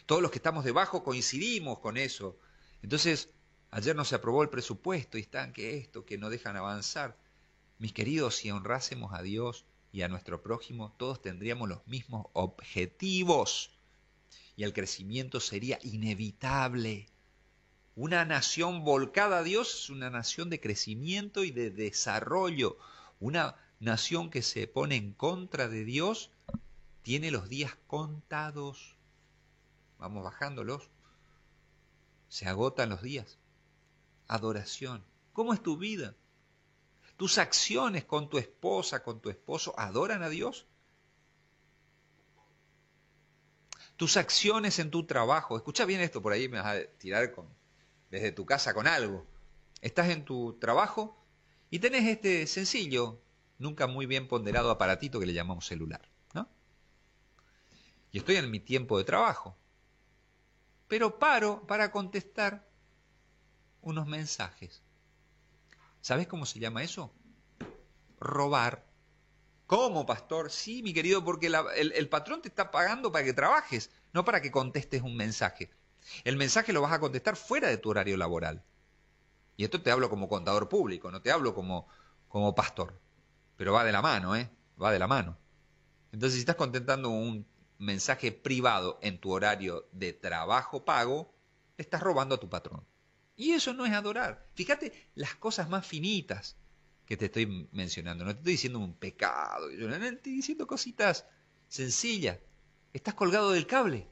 Todos 0.07 0.23
los 0.23 0.31
que 0.31 0.39
estamos 0.39 0.65
debajo 0.65 1.05
coincidimos 1.05 1.79
con 1.81 1.97
eso. 1.97 2.39
Entonces, 2.83 3.31
ayer 3.71 3.95
no 3.95 4.05
se 4.05 4.15
aprobó 4.15 4.43
el 4.43 4.49
presupuesto 4.49 5.19
y 5.19 5.23
están 5.23 5.53
que 5.53 5.77
esto, 5.77 6.05
que 6.05 6.19
no 6.19 6.31
dejan 6.31 6.57
avanzar. 6.57 7.17
Mis 7.79 7.93
queridos, 7.93 8.37
si 8.37 8.51
honrásemos 8.51 9.15
a 9.15 9.23
Dios 9.23 9.65
y 9.93 10.03
a 10.03 10.09
nuestro 10.09 10.43
prójimo, 10.43 10.95
todos 10.97 11.23
tendríamos 11.23 11.69
los 11.69 11.87
mismos 11.87 12.27
objetivos 12.33 13.71
y 14.57 14.65
el 14.65 14.73
crecimiento 14.73 15.39
sería 15.39 15.79
inevitable. 15.83 17.09
Una 17.95 18.25
nación 18.25 18.85
volcada 18.85 19.39
a 19.39 19.43
Dios 19.43 19.75
es 19.75 19.91
una 19.91 20.11
nación 20.11 20.51
de 20.51 20.61
crecimiento 20.61 21.45
y 21.45 21.51
de 21.53 21.71
desarrollo. 21.71 22.77
Una 23.21 23.55
nación 23.81 24.31
que 24.31 24.43
se 24.43 24.67
pone 24.67 24.97
en 24.97 25.13
contra 25.13 25.69
de 25.69 25.85
Dios 25.85 26.31
tiene 27.03 27.31
los 27.31 27.49
días 27.49 27.77
contados 27.87 28.98
vamos 29.99 30.25
bajándolos, 30.25 30.91
se 32.29 32.47
agotan 32.47 32.89
los 32.89 33.03
días. 33.03 33.39
Adoración. 34.27 35.05
¿Cómo 35.33 35.55
es 35.55 35.63
tu 35.63 35.77
vida? 35.77 36.15
¿Tus 37.17 37.39
acciones 37.39 38.05
con 38.05 38.29
tu 38.29 38.39
esposa, 38.39 39.03
con 39.03 39.21
tu 39.21 39.31
esposo, 39.31 39.75
adoran 39.79 40.23
a 40.23 40.29
Dios? 40.29 40.67
Tus 43.97 44.17
acciones 44.17 44.79
en 44.79 44.91
tu 44.91 45.07
trabajo. 45.07 45.57
Escucha 45.57 45.85
bien 45.85 46.01
esto, 46.01 46.23
por 46.23 46.33
ahí 46.33 46.49
me 46.49 46.59
vas 46.59 46.77
a 46.77 46.87
tirar 46.99 47.33
con, 47.33 47.49
desde 48.11 48.31
tu 48.31 48.47
casa 48.47 48.75
con 48.75 48.87
algo. 48.87 49.27
Estás 49.81 50.11
en 50.11 50.25
tu 50.25 50.59
trabajo 50.61 51.25
y 51.71 51.81
tenés 51.81 52.05
este 52.07 52.47
sencillo, 52.47 53.21
nunca 53.59 53.87
muy 53.87 54.07
bien 54.07 54.29
ponderado 54.29 54.71
aparatito 54.71 55.19
que 55.19 55.27
le 55.27 55.33
llamamos 55.33 55.67
celular. 55.67 56.09
¿no? 56.35 56.49
Y 58.13 58.19
estoy 58.19 58.37
en 58.37 58.51
mi 58.51 58.61
tiempo 58.61 58.99
de 58.99 59.05
trabajo 59.05 59.57
pero 60.89 61.19
paro 61.19 61.67
para 61.67 61.93
contestar 61.93 62.67
unos 63.83 64.07
mensajes. 64.07 64.83
¿Sabes 66.01 66.27
cómo 66.27 66.47
se 66.47 66.59
llama 66.59 66.83
eso? 66.83 67.13
Robar. 68.19 68.87
¿Cómo, 69.67 70.07
pastor? 70.07 70.51
Sí, 70.51 70.83
mi 70.83 70.95
querido, 70.95 71.23
porque 71.23 71.53
el, 71.77 72.09
patrón 72.09 72.41
te 72.41 72.49
está 72.49 72.71
pagando 72.71 73.13
para 73.13 73.25
que 73.25 73.35
trabajes, 73.35 73.91
no 74.15 74.25
para 74.25 74.41
que 74.41 74.51
contestes 74.51 75.03
un 75.03 75.15
mensaje. 75.15 75.71
El 76.25 76.39
mensaje 76.39 76.73
lo 76.73 76.81
vas 76.81 76.93
a 76.93 77.01
contestar 77.01 77.37
fuera 77.37 77.69
de 77.69 77.77
tu 77.77 77.91
horario 77.91 78.17
laboral. 78.17 78.65
Y 79.59 79.65
esto 79.65 79.83
te 79.83 79.91
hablo 79.91 80.09
como 80.09 80.29
contador 80.29 80.71
público, 80.71 81.11
no 81.11 81.21
te 81.21 81.31
hablo 81.31 81.55
como, 81.55 81.87
como 82.29 82.55
pastor. 82.55 82.99
Pero 83.57 83.75
va 83.75 83.85
de 83.85 83.93
la 83.93 84.01
mano, 84.01 84.35
¿eh? 84.37 84.51
Va 84.81 84.91
de 84.91 84.99
la 84.99 85.07
mano. 85.07 85.37
Entonces, 86.13 86.37
si 86.37 86.41
estás 86.41 86.57
contestando 86.57 87.11
un 87.11 87.47
mensaje 87.79 88.33
privado 88.33 88.99
en 89.03 89.19
tu 89.19 89.31
horario 89.33 89.89
de 89.93 90.13
trabajo 90.13 90.85
pago, 90.85 91.35
estás 91.77 92.03
robando 92.03 92.35
a 92.35 92.41
tu 92.41 92.49
patrón. 92.49 92.85
Y 93.37 93.53
eso 93.53 93.73
no 93.73 93.87
es 93.87 93.93
adorar. 93.93 94.49
Fíjate 94.55 95.11
las 95.15 95.37
cosas 95.37 95.69
más 95.69 95.87
finitas 95.87 96.57
que 97.07 97.17
te 97.17 97.27
estoy 97.27 97.69
mencionando. 97.73 98.25
No 98.25 98.33
te 98.33 98.39
estoy 98.39 98.53
diciendo 98.53 98.81
un 98.81 98.95
pecado, 98.95 99.69
no 99.71 99.99
te 99.99 100.09
estoy 100.09 100.33
diciendo 100.33 100.67
cositas 100.67 101.25
sencillas. 101.69 102.39
Estás 102.93 103.15
colgado 103.15 103.53
del 103.53 103.67
cable. 103.67 104.09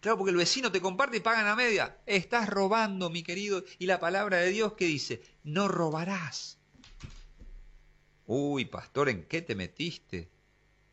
Claro, 0.00 0.18
porque 0.18 0.32
el 0.32 0.36
vecino 0.36 0.72
te 0.72 0.80
comparte 0.80 1.18
y 1.18 1.20
pagan 1.20 1.46
a 1.46 1.54
media. 1.54 2.00
Estás 2.06 2.48
robando, 2.48 3.10
mi 3.10 3.22
querido. 3.22 3.62
Y 3.78 3.86
la 3.86 4.00
palabra 4.00 4.38
de 4.38 4.50
Dios 4.50 4.72
que 4.72 4.86
dice, 4.86 5.22
no 5.44 5.68
robarás. 5.68 6.58
Uy, 8.26 8.64
pastor, 8.64 9.08
¿en 9.08 9.24
qué 9.28 9.42
te 9.42 9.54
metiste? 9.54 10.30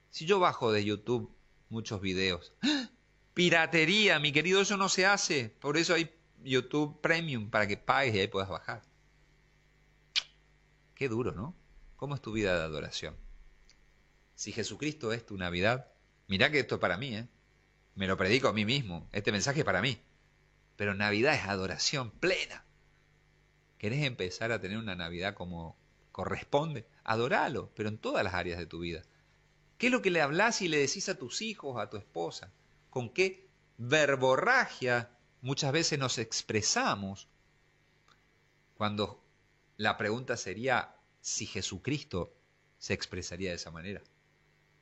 Si 0.09 0.25
yo 0.25 0.39
bajo 0.39 0.71
de 0.71 0.83
YouTube 0.83 1.33
muchos 1.69 2.01
videos. 2.01 2.53
Piratería, 3.33 4.19
mi 4.19 4.31
querido, 4.31 4.61
eso 4.61 4.77
no 4.77 4.89
se 4.89 5.05
hace. 5.05 5.49
Por 5.49 5.77
eso 5.77 5.93
hay 5.93 6.13
YouTube 6.43 6.99
Premium 7.01 7.49
para 7.49 7.67
que 7.67 7.77
pagues 7.77 8.15
y 8.15 8.19
ahí 8.19 8.27
puedas 8.27 8.49
bajar. 8.49 8.81
Qué 10.95 11.07
duro, 11.07 11.31
¿no? 11.31 11.55
¿Cómo 11.95 12.15
es 12.15 12.21
tu 12.21 12.31
vida 12.31 12.57
de 12.57 12.63
adoración? 12.63 13.15
Si 14.35 14.51
Jesucristo 14.51 15.13
es 15.13 15.25
tu 15.25 15.37
Navidad, 15.37 15.91
mirá 16.27 16.51
que 16.51 16.59
esto 16.59 16.75
es 16.75 16.81
para 16.81 16.97
mí, 16.97 17.15
¿eh? 17.15 17.27
Me 17.95 18.07
lo 18.07 18.17
predico 18.17 18.47
a 18.47 18.53
mí 18.53 18.65
mismo. 18.65 19.09
Este 19.11 19.31
mensaje 19.31 19.59
es 19.59 19.65
para 19.65 19.81
mí. 19.81 20.01
Pero 20.75 20.95
Navidad 20.95 21.33
es 21.33 21.43
adoración 21.43 22.11
plena. 22.11 22.63
¿Querés 23.77 24.05
empezar 24.05 24.51
a 24.51 24.61
tener 24.61 24.77
una 24.77 24.95
Navidad 24.95 25.33
como 25.33 25.77
corresponde? 26.11 26.85
Adoralo, 27.03 27.71
pero 27.75 27.89
en 27.89 27.97
todas 27.97 28.23
las 28.23 28.33
áreas 28.33 28.59
de 28.59 28.65
tu 28.65 28.79
vida. 28.79 29.01
¿Qué 29.79 29.87
es 29.87 29.91
lo 29.91 30.03
que 30.03 30.11
le 30.11 30.21
hablas 30.21 30.61
y 30.61 30.67
le 30.67 30.77
decís 30.77 31.09
a 31.09 31.17
tus 31.17 31.41
hijos, 31.41 31.81
a 31.81 31.89
tu 31.89 31.97
esposa? 31.97 32.51
con 32.89 33.09
qué 33.09 33.47
verborragia 33.77 35.11
muchas 35.41 35.71
veces 35.71 35.99
nos 35.99 36.17
expresamos 36.17 37.27
cuando 38.75 39.23
la 39.77 39.97
pregunta 39.97 40.37
sería 40.37 40.95
si 41.21 41.45
Jesucristo 41.45 42.33
se 42.77 42.93
expresaría 42.93 43.49
de 43.49 43.55
esa 43.57 43.71
manera. 43.71 44.01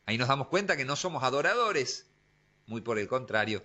Ahí 0.05 0.17
nos 0.17 0.27
damos 0.27 0.47
cuenta 0.47 0.77
que 0.77 0.85
no 0.85 0.95
somos 0.95 1.23
adoradores, 1.23 2.07
muy 2.65 2.81
por 2.81 2.99
el 2.99 3.07
contrario, 3.07 3.63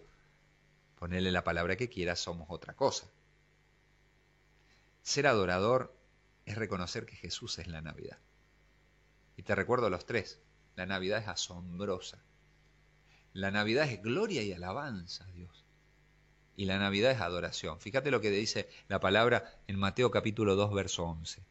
ponerle 0.99 1.31
la 1.31 1.45
palabra 1.45 1.77
que 1.77 1.89
quiera, 1.89 2.17
somos 2.17 2.47
otra 2.51 2.75
cosa. 2.75 3.07
Ser 5.03 5.27
adorador 5.27 5.95
es 6.47 6.57
reconocer 6.57 7.07
que 7.07 7.17
Jesús 7.17 7.59
es 7.59 7.67
la 7.67 7.83
Navidad. 7.83 8.19
Y 9.37 9.43
te 9.43 9.55
recuerdo 9.55 9.91
los 9.91 10.07
tres, 10.07 10.41
la 10.77 10.87
Navidad 10.87 11.21
es 11.21 11.29
asombrosa. 11.29 12.23
La 13.33 13.51
Navidad 13.51 13.89
es 13.89 14.03
gloria 14.03 14.43
y 14.43 14.53
alabanza 14.53 15.25
a 15.25 15.33
Dios. 15.33 15.65
Y 16.57 16.67
la 16.67 16.79
Navidad 16.79 17.13
es 17.13 17.21
adoración. 17.21 17.81
Fíjate 17.81 18.11
lo 18.11 18.21
que 18.21 18.31
dice 18.31 18.69
la 18.89 19.01
palabra 19.01 19.59
en 19.67 19.79
Mateo 19.79 20.11
capítulo 20.11 20.55
2, 20.55 20.73
verso 20.75 21.05
11. 21.05 21.43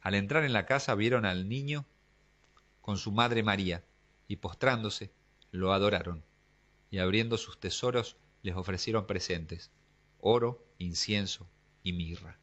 Al 0.00 0.14
entrar 0.14 0.44
en 0.44 0.52
la 0.52 0.66
casa 0.66 0.94
vieron 0.94 1.24
al 1.24 1.48
niño 1.48 1.86
con 2.82 2.98
su 2.98 3.12
madre 3.12 3.42
María, 3.42 3.82
y 4.28 4.36
postrándose, 4.36 5.10
lo 5.50 5.72
adoraron, 5.72 6.22
y 6.90 6.98
abriendo 6.98 7.38
sus 7.38 7.58
tesoros 7.58 8.16
les 8.42 8.56
ofrecieron 8.56 9.06
presentes, 9.06 9.70
oro, 10.20 10.66
incienso 10.78 11.48
y 11.82 11.94
mirra. 11.94 12.38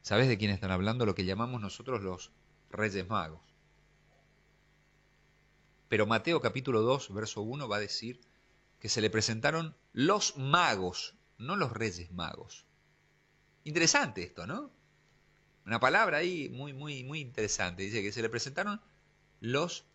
¿Sabes 0.00 0.28
de 0.28 0.38
quién 0.38 0.50
están 0.50 0.70
hablando? 0.70 1.04
Lo 1.04 1.14
que 1.14 1.26
llamamos 1.26 1.60
nosotros 1.60 2.02
los 2.02 2.32
reyes 2.70 3.06
magos. 3.08 3.53
Pero 5.88 6.06
Mateo 6.06 6.40
capítulo 6.40 6.82
2, 6.82 7.12
verso 7.12 7.42
1 7.42 7.68
va 7.68 7.76
a 7.76 7.80
decir 7.80 8.20
que 8.80 8.88
se 8.88 9.00
le 9.00 9.10
presentaron 9.10 9.76
los 9.92 10.36
magos, 10.36 11.14
no 11.38 11.56
los 11.56 11.72
reyes 11.72 12.10
magos. 12.12 12.66
Interesante 13.64 14.22
esto, 14.22 14.46
¿no? 14.46 14.70
Una 15.66 15.80
palabra 15.80 16.18
ahí 16.18 16.50
muy, 16.50 16.72
muy, 16.72 17.04
muy 17.04 17.20
interesante. 17.20 17.82
Dice 17.82 18.02
que 18.02 18.12
se 18.12 18.22
le 18.22 18.28
presentaron 18.28 18.80
los 19.40 19.86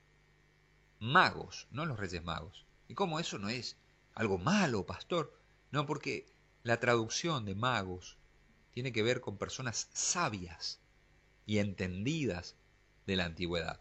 magos, 0.99 1.67
no 1.71 1.85
los 1.85 1.99
reyes 1.99 2.23
magos. 2.23 2.65
¿Y 2.87 2.95
cómo 2.95 3.19
eso 3.19 3.37
no 3.37 3.49
es 3.49 3.77
algo 4.15 4.37
malo, 4.37 4.85
pastor? 4.85 5.37
No, 5.71 5.85
porque 5.85 6.25
la 6.63 6.79
traducción 6.79 7.45
de 7.45 7.55
magos 7.55 8.17
tiene 8.71 8.91
que 8.91 9.03
ver 9.03 9.21
con 9.21 9.37
personas 9.37 9.89
sabias 9.93 10.79
y 11.45 11.59
entendidas 11.59 12.55
de 13.05 13.15
la 13.15 13.25
antigüedad. 13.25 13.79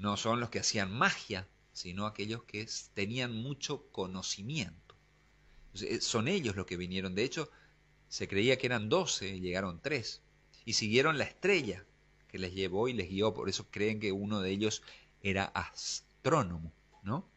No 0.00 0.16
son 0.16 0.40
los 0.40 0.48
que 0.48 0.60
hacían 0.60 0.90
magia, 0.90 1.46
sino 1.74 2.06
aquellos 2.06 2.42
que 2.44 2.66
tenían 2.94 3.36
mucho 3.36 3.86
conocimiento. 3.92 4.96
Eh, 5.74 6.00
son 6.00 6.26
ellos 6.26 6.56
los 6.56 6.64
que 6.64 6.78
vinieron. 6.78 7.14
De 7.14 7.22
hecho, 7.22 7.50
se 8.08 8.26
creía 8.26 8.56
que 8.56 8.66
eran 8.66 8.88
doce, 8.88 9.40
llegaron 9.40 9.78
tres, 9.82 10.22
y 10.64 10.72
siguieron 10.72 11.18
la 11.18 11.24
estrella 11.24 11.84
que 12.28 12.38
les 12.38 12.54
llevó 12.54 12.88
y 12.88 12.94
les 12.94 13.10
guió. 13.10 13.34
Por 13.34 13.50
eso 13.50 13.70
creen 13.70 14.00
que 14.00 14.10
uno 14.10 14.40
de 14.40 14.50
ellos 14.50 14.82
era 15.20 15.44
astrónomo, 15.44 16.72
¿no? 17.02 17.28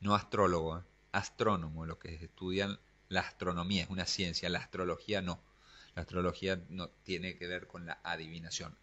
No 0.00 0.14
astrólogo, 0.14 0.78
¿eh? 0.78 0.82
astrónomo, 1.12 1.84
lo 1.84 1.98
que 1.98 2.14
estudian 2.14 2.80
la 3.10 3.20
astronomía, 3.20 3.82
es 3.82 3.90
una 3.90 4.06
ciencia, 4.06 4.48
la 4.48 4.60
astrología 4.60 5.20
no. 5.20 5.42
La 5.94 6.02
astrología 6.02 6.64
no 6.70 6.88
tiene 6.88 7.36
que 7.36 7.48
ver 7.48 7.66
con 7.66 7.84
la 7.84 8.00
adivinación. 8.02 8.74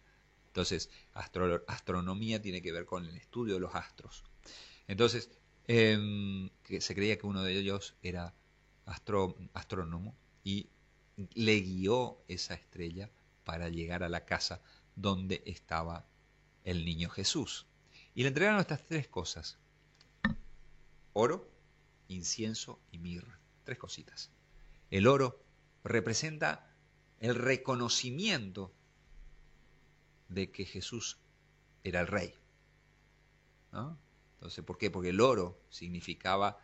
Entonces, 0.50 0.90
astronomía 1.14 2.42
tiene 2.42 2.60
que 2.60 2.72
ver 2.72 2.84
con 2.84 3.06
el 3.06 3.16
estudio 3.16 3.54
de 3.54 3.60
los 3.60 3.72
astros. 3.72 4.24
Entonces, 4.88 5.30
em, 5.68 6.50
que 6.64 6.80
se 6.80 6.96
creía 6.96 7.16
que 7.18 7.26
uno 7.28 7.44
de 7.44 7.56
ellos 7.56 7.94
era 8.02 8.34
astrónomo 8.84 10.16
y 10.42 10.68
le 11.34 11.60
guió 11.60 12.24
esa 12.26 12.54
estrella 12.54 13.10
para 13.44 13.68
llegar 13.68 14.02
a 14.02 14.08
la 14.08 14.24
casa 14.24 14.60
donde 14.96 15.40
estaba 15.46 16.08
el 16.64 16.84
niño 16.84 17.10
Jesús. 17.10 17.66
Y 18.16 18.22
le 18.22 18.28
entregaron 18.28 18.58
estas 18.58 18.84
tres 18.84 19.06
cosas. 19.06 19.56
Oro, 21.12 21.48
incienso 22.08 22.80
y 22.90 22.98
mirra. 22.98 23.38
Tres 23.62 23.78
cositas. 23.78 24.30
El 24.90 25.06
oro 25.06 25.40
representa 25.84 26.74
el 27.20 27.36
reconocimiento 27.36 28.74
de 30.30 30.50
que 30.50 30.64
Jesús 30.64 31.18
era 31.84 32.00
el 32.00 32.06
rey. 32.06 32.34
Entonces, 34.34 34.64
¿por 34.64 34.78
qué? 34.78 34.90
Porque 34.90 35.10
el 35.10 35.20
oro 35.20 35.60
significaba 35.68 36.58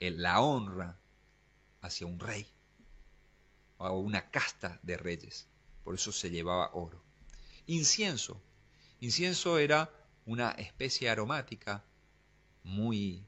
la 0.00 0.40
honra 0.40 0.98
hacia 1.80 2.06
un 2.06 2.18
rey 2.18 2.46
o 3.78 3.98
una 3.98 4.30
casta 4.30 4.80
de 4.82 4.96
reyes. 4.96 5.48
Por 5.82 5.94
eso 5.94 6.12
se 6.12 6.30
llevaba 6.30 6.70
oro. 6.72 7.02
Incienso. 7.66 8.40
Incienso 9.00 9.58
era 9.58 9.90
una 10.24 10.52
especie 10.52 11.10
aromática 11.10 11.84
muy, 12.62 13.26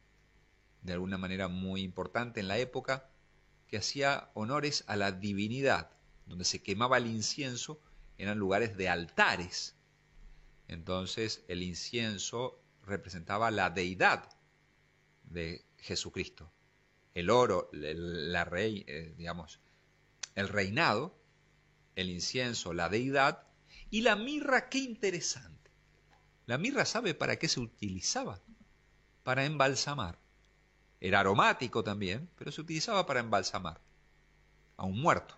de 0.82 0.94
alguna 0.94 1.18
manera 1.18 1.48
muy 1.48 1.82
importante 1.82 2.40
en 2.40 2.48
la 2.48 2.58
época, 2.58 3.10
que 3.66 3.78
hacía 3.78 4.30
honores 4.34 4.84
a 4.86 4.96
la 4.96 5.12
divinidad, 5.12 5.90
donde 6.26 6.44
se 6.44 6.62
quemaba 6.62 6.98
el 6.98 7.06
incienso 7.06 7.80
eran 8.18 8.38
lugares 8.38 8.76
de 8.76 8.88
altares. 8.88 9.74
Entonces 10.68 11.44
el 11.48 11.62
incienso 11.62 12.60
representaba 12.82 13.50
la 13.50 13.70
deidad 13.70 14.28
de 15.24 15.64
Jesucristo. 15.78 16.52
El 17.14 17.30
oro, 17.30 17.70
la 17.72 18.44
rey, 18.44 18.84
eh, 18.86 19.14
digamos, 19.16 19.60
el 20.34 20.48
reinado, 20.48 21.18
el 21.94 22.10
incienso, 22.10 22.74
la 22.74 22.88
deidad, 22.88 23.46
y 23.90 24.02
la 24.02 24.16
mirra, 24.16 24.68
qué 24.68 24.78
interesante. 24.78 25.70
La 26.44 26.58
mirra 26.58 26.84
sabe 26.84 27.14
para 27.14 27.36
qué 27.38 27.48
se 27.48 27.60
utilizaba, 27.60 28.40
para 29.22 29.44
embalsamar. 29.44 30.18
Era 31.00 31.20
aromático 31.20 31.82
también, 31.82 32.28
pero 32.36 32.52
se 32.52 32.60
utilizaba 32.60 33.06
para 33.06 33.20
embalsamar 33.20 33.80
a 34.76 34.84
un 34.84 35.00
muerto. 35.00 35.36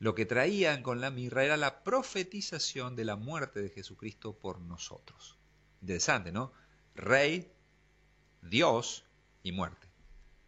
Lo 0.00 0.14
que 0.14 0.24
traían 0.24 0.82
con 0.82 1.02
la 1.02 1.10
mirra 1.10 1.44
era 1.44 1.58
la 1.58 1.84
profetización 1.84 2.96
de 2.96 3.04
la 3.04 3.16
muerte 3.16 3.60
de 3.60 3.68
Jesucristo 3.68 4.32
por 4.32 4.58
nosotros. 4.58 5.38
Interesante, 5.82 6.32
¿no? 6.32 6.52
Rey, 6.94 7.52
Dios 8.40 9.04
y 9.42 9.52
muerte. 9.52 9.88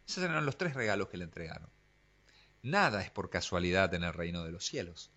Esos 0.07 0.23
eran 0.23 0.47
los 0.47 0.57
tres 0.57 0.73
regalos 0.73 1.07
que 1.07 1.17
le 1.17 1.25
entregaron. 1.25 1.69
Nada 2.63 3.03
es 3.03 3.11
por 3.11 3.29
casualidad 3.29 3.93
en 3.93 4.03
el 4.03 4.13
reino 4.13 4.43
de 4.43 4.51
los 4.51 4.65
cielos. 4.65 5.11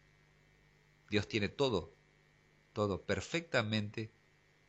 Dios 1.08 1.26
tiene 1.28 1.48
todo, 1.48 1.94
todo 2.74 3.06
perfectamente 3.06 4.12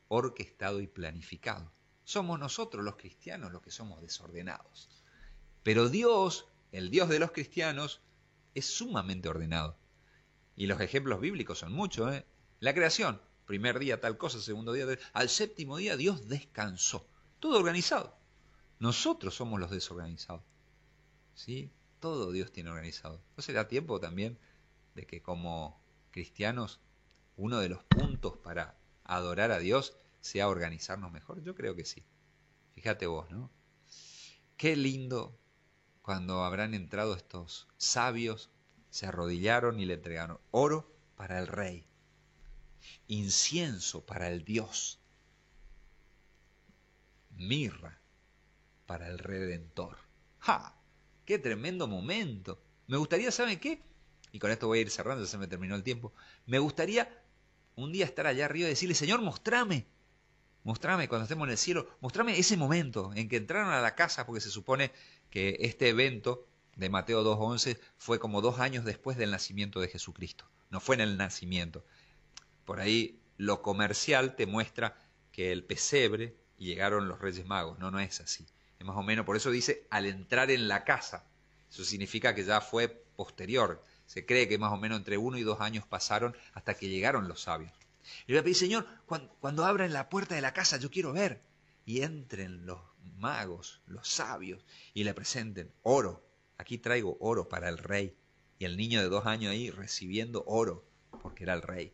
orquestado 0.08 0.80
y 0.80 0.88
planificado. 0.88 1.74
Somos 2.06 2.40
nosotros 2.40 2.86
los 2.86 2.96
cristianos 2.96 3.52
los 3.52 3.62
que 3.62 3.72
somos 3.72 4.02
desordenados. 4.02 4.88
Pero 5.64 5.90
Dios, 5.90 6.48
el 6.72 6.90
Dios 6.90 7.10
de 7.10 7.20
los 7.20 7.32
cristianos, 7.32 8.00
es 8.56 8.66
sumamente 8.66 9.30
ordenado. 9.30 9.78
Y 10.56 10.68
los 10.68 10.82
ejemplos 10.82 11.20
bíblicos 11.20 11.60
son 11.60 11.74
muchos. 11.74 12.14
¿eh? 12.14 12.26
La 12.60 12.74
creación, 12.74 13.22
primer 13.46 13.80
día 13.80 14.02
tal 14.02 14.18
cosa, 14.18 14.40
segundo 14.42 14.74
día, 14.74 14.86
al 15.14 15.30
séptimo 15.30 15.78
día 15.78 15.98
Dios 15.98 16.28
descansó. 16.28 17.08
Todo 17.40 17.58
organizado. 17.58 18.18
Nosotros 18.80 19.36
somos 19.36 19.60
los 19.60 19.72
desorganizados. 19.72 20.44
¿Sí? 21.36 21.72
Todo 22.00 22.32
Dios 22.32 22.52
tiene 22.52 22.70
organizado. 22.70 23.22
¿No 23.36 23.44
será 23.44 23.68
tiempo 23.68 24.00
también 24.00 24.38
de 24.96 25.06
que 25.06 25.22
como 25.22 25.80
cristianos 26.12 26.80
uno 27.36 27.60
de 27.60 27.70
los 27.70 27.84
puntos 27.84 28.38
para 28.38 28.76
adorar 29.04 29.52
a 29.52 29.60
Dios 29.60 29.96
sea 30.20 30.48
organizarnos 30.48 31.12
mejor? 31.12 31.42
Yo 31.44 31.54
creo 31.56 31.76
que 31.76 31.86
sí. 31.86 32.04
Fíjate 32.74 33.06
vos, 33.08 33.30
¿no? 33.30 33.52
Qué 34.58 34.76
lindo 34.76 35.40
cuando 36.08 36.46
habrán 36.46 36.74
entrado 36.74 37.18
estos 37.18 37.68
sabios, 37.76 38.50
se 38.90 39.08
arrodillaron 39.08 39.78
y 39.82 39.86
le 39.86 39.96
entregaron 39.96 40.40
oro 40.52 40.90
para 41.18 41.38
el 41.38 41.48
rey, 41.48 41.86
incienso 43.10 44.06
para 44.06 44.30
el 44.30 44.46
Dios, 44.46 45.02
mirra 47.32 48.00
para 48.86 49.10
el 49.10 49.20
Redentor. 49.20 49.98
¡Ja! 50.40 50.78
¡Qué 51.26 51.40
tremendo 51.40 51.90
momento! 51.90 52.64
Me 52.88 52.96
gustaría, 52.96 53.30
¿saben 53.30 53.60
qué? 53.60 53.82
Y 54.32 54.40
con 54.40 54.50
esto 54.50 54.68
voy 54.68 54.80
a 54.80 54.82
ir 54.84 54.90
cerrando, 54.90 55.26
ya 55.26 55.30
se 55.30 55.38
me 55.38 55.48
terminó 55.48 55.76
el 55.76 55.84
tiempo. 55.84 56.14
Me 56.46 56.60
gustaría 56.60 57.22
un 57.76 57.92
día 57.92 58.06
estar 58.06 58.28
allá 58.28 58.46
arriba 58.46 58.68
y 58.68 58.70
decirle, 58.70 58.96
Señor, 58.96 59.22
mostrame, 59.22 59.86
mostrame 60.64 61.10
cuando 61.10 61.24
estemos 61.24 61.48
en 61.48 61.52
el 61.52 61.58
cielo, 61.58 61.90
mostrame 62.00 62.40
ese 62.40 62.56
momento 62.56 63.12
en 63.14 63.28
que 63.28 63.36
entraron 63.36 63.74
a 63.74 63.82
la 63.82 63.94
casa, 63.94 64.26
porque 64.26 64.40
se 64.40 64.50
supone 64.50 64.94
que 65.30 65.58
este 65.62 65.90
evento 65.90 66.48
de 66.76 66.90
Mateo 66.90 67.24
2.11 67.24 67.80
fue 67.98 68.20
como 68.20 68.42
dos 68.42 68.60
años 68.60 68.86
después 68.86 69.18
del 69.18 69.32
nacimiento 69.32 69.80
de 69.80 69.88
Jesucristo. 69.88 70.46
No 70.70 70.80
fue 70.80 70.96
en 70.96 71.02
el 71.02 71.18
nacimiento. 71.18 71.84
Por 72.66 72.80
ahí 72.80 73.20
lo 73.38 73.62
comercial 73.62 74.36
te 74.36 74.46
muestra 74.46 74.98
que 75.32 75.52
el 75.52 75.64
pesebre 75.64 76.36
y 76.58 76.66
llegaron 76.66 77.08
los 77.08 77.20
Reyes 77.20 77.46
Magos. 77.46 77.80
No, 77.80 77.92
no 77.92 78.00
es 78.00 78.20
así. 78.22 78.46
Es 78.80 78.86
más 78.86 78.96
o 78.96 79.04
menos, 79.04 79.26
por 79.26 79.36
eso 79.36 79.52
dice 79.52 79.88
al 79.90 80.06
entrar 80.06 80.52
en 80.52 80.68
la 80.68 80.84
casa. 80.84 81.26
Eso 81.70 81.84
significa 81.84 82.36
que 82.36 82.44
ya 82.44 82.62
fue 82.62 82.90
posterior. 83.16 83.84
Se 84.06 84.26
cree 84.26 84.48
que 84.48 84.58
más 84.58 84.72
o 84.72 84.78
menos 84.78 85.00
entre 85.00 85.18
uno 85.18 85.38
y 85.38 85.44
dos 85.44 85.62
años 85.62 85.86
pasaron 85.86 86.36
hasta 86.54 86.76
que 86.76 86.90
llegaron 86.90 87.28
los 87.28 87.42
sabios. 87.42 87.72
Y 88.26 88.34
le 88.34 88.44
pedí, 88.44 88.54
Señor, 88.54 88.88
cuando, 89.06 89.36
cuando 89.40 89.66
abran 89.66 89.92
la 89.94 90.10
puerta 90.10 90.36
de 90.36 90.42
la 90.42 90.54
casa, 90.54 90.78
yo 90.78 90.90
quiero 90.90 91.12
ver. 91.12 91.42
Y 91.86 92.02
entren 92.02 92.66
los 92.66 92.80
magos, 93.18 93.82
los 93.86 94.08
sabios, 94.08 94.66
y 94.94 95.04
le 95.04 95.14
presenten 95.14 95.72
oro. 95.84 96.24
Aquí 96.58 96.78
traigo 96.78 97.18
oro 97.20 97.50
para 97.50 97.70
el 97.70 97.78
rey. 97.78 98.16
Y 98.60 98.66
el 98.66 98.78
niño 98.78 99.02
de 99.02 99.10
dos 99.10 99.26
años 99.26 99.52
ahí 99.52 99.70
recibiendo 99.70 100.44
oro, 100.48 100.86
porque 101.22 101.44
era 101.44 101.54
el 101.54 101.62
rey. 101.62 101.94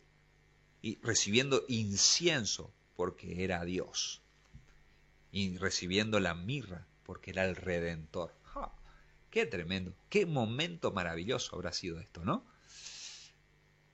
Y 0.81 0.99
recibiendo 1.01 1.63
incienso, 1.67 2.73
porque 2.95 3.43
era 3.43 3.63
Dios. 3.65 4.21
Y 5.31 5.57
recibiendo 5.57 6.19
la 6.19 6.33
mirra, 6.33 6.87
porque 7.03 7.31
era 7.31 7.45
el 7.45 7.55
redentor. 7.55 8.33
¡Qué 9.33 9.47
tremendo! 9.47 9.95
¡Qué 10.09 10.27
momento 10.27 10.91
maravilloso 10.91 11.55
habrá 11.55 11.73
sido 11.73 11.99
esto, 11.99 12.23
¿no? 12.23 12.45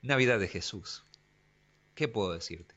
Navidad 0.02 0.38
de 0.38 0.48
Jesús. 0.48 1.02
¿Qué 1.94 2.08
puedo 2.08 2.34
decirte? 2.34 2.74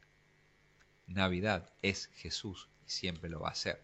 Navidad 1.05 1.73
es 1.81 2.07
Jesús 2.15 2.69
y 2.87 2.89
siempre 2.89 3.29
lo 3.29 3.41
va 3.41 3.49
a 3.49 3.55
ser. 3.55 3.83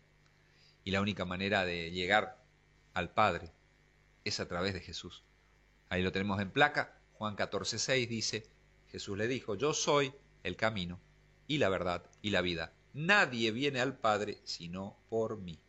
Y 0.90 0.92
la 0.92 1.02
única 1.02 1.24
manera 1.24 1.66
de 1.66 1.92
llegar 1.92 2.44
al 2.96 3.12
Padre 3.12 3.52
es 4.24 4.40
a 4.40 4.48
través 4.48 4.74
de 4.74 4.80
Jesús. 4.80 5.24
Ahí 5.88 6.02
lo 6.02 6.12
tenemos 6.12 6.42
en 6.42 6.50
placa. 6.50 7.00
Juan 7.14 7.36
14:6 7.36 8.08
dice, 8.08 8.48
Jesús 8.88 9.16
le 9.16 9.28
dijo, 9.28 9.54
yo 9.54 9.76
soy 9.76 10.12
el 10.42 10.56
camino 10.56 11.00
y 11.46 11.60
la 11.60 11.70
verdad 11.70 12.10
y 12.24 12.32
la 12.32 12.42
vida. 12.42 12.74
Nadie 12.96 13.52
viene 13.52 13.82
al 13.82 14.00
Padre 14.00 14.40
sino 14.46 14.98
por 15.10 15.38
mí. 15.38 15.60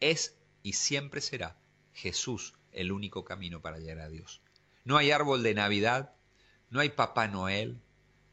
Es 0.00 0.34
y 0.64 0.72
siempre 0.72 1.20
será 1.20 1.56
Jesús 1.92 2.54
el 2.72 2.90
único 2.90 3.24
camino 3.24 3.62
para 3.62 3.78
llegar 3.78 4.00
a 4.00 4.08
Dios. 4.08 4.40
No 4.84 4.96
hay 4.96 5.12
árbol 5.12 5.44
de 5.44 5.54
Navidad, 5.54 6.12
no 6.70 6.80
hay 6.80 6.88
Papá 6.88 7.28
Noel, 7.28 7.80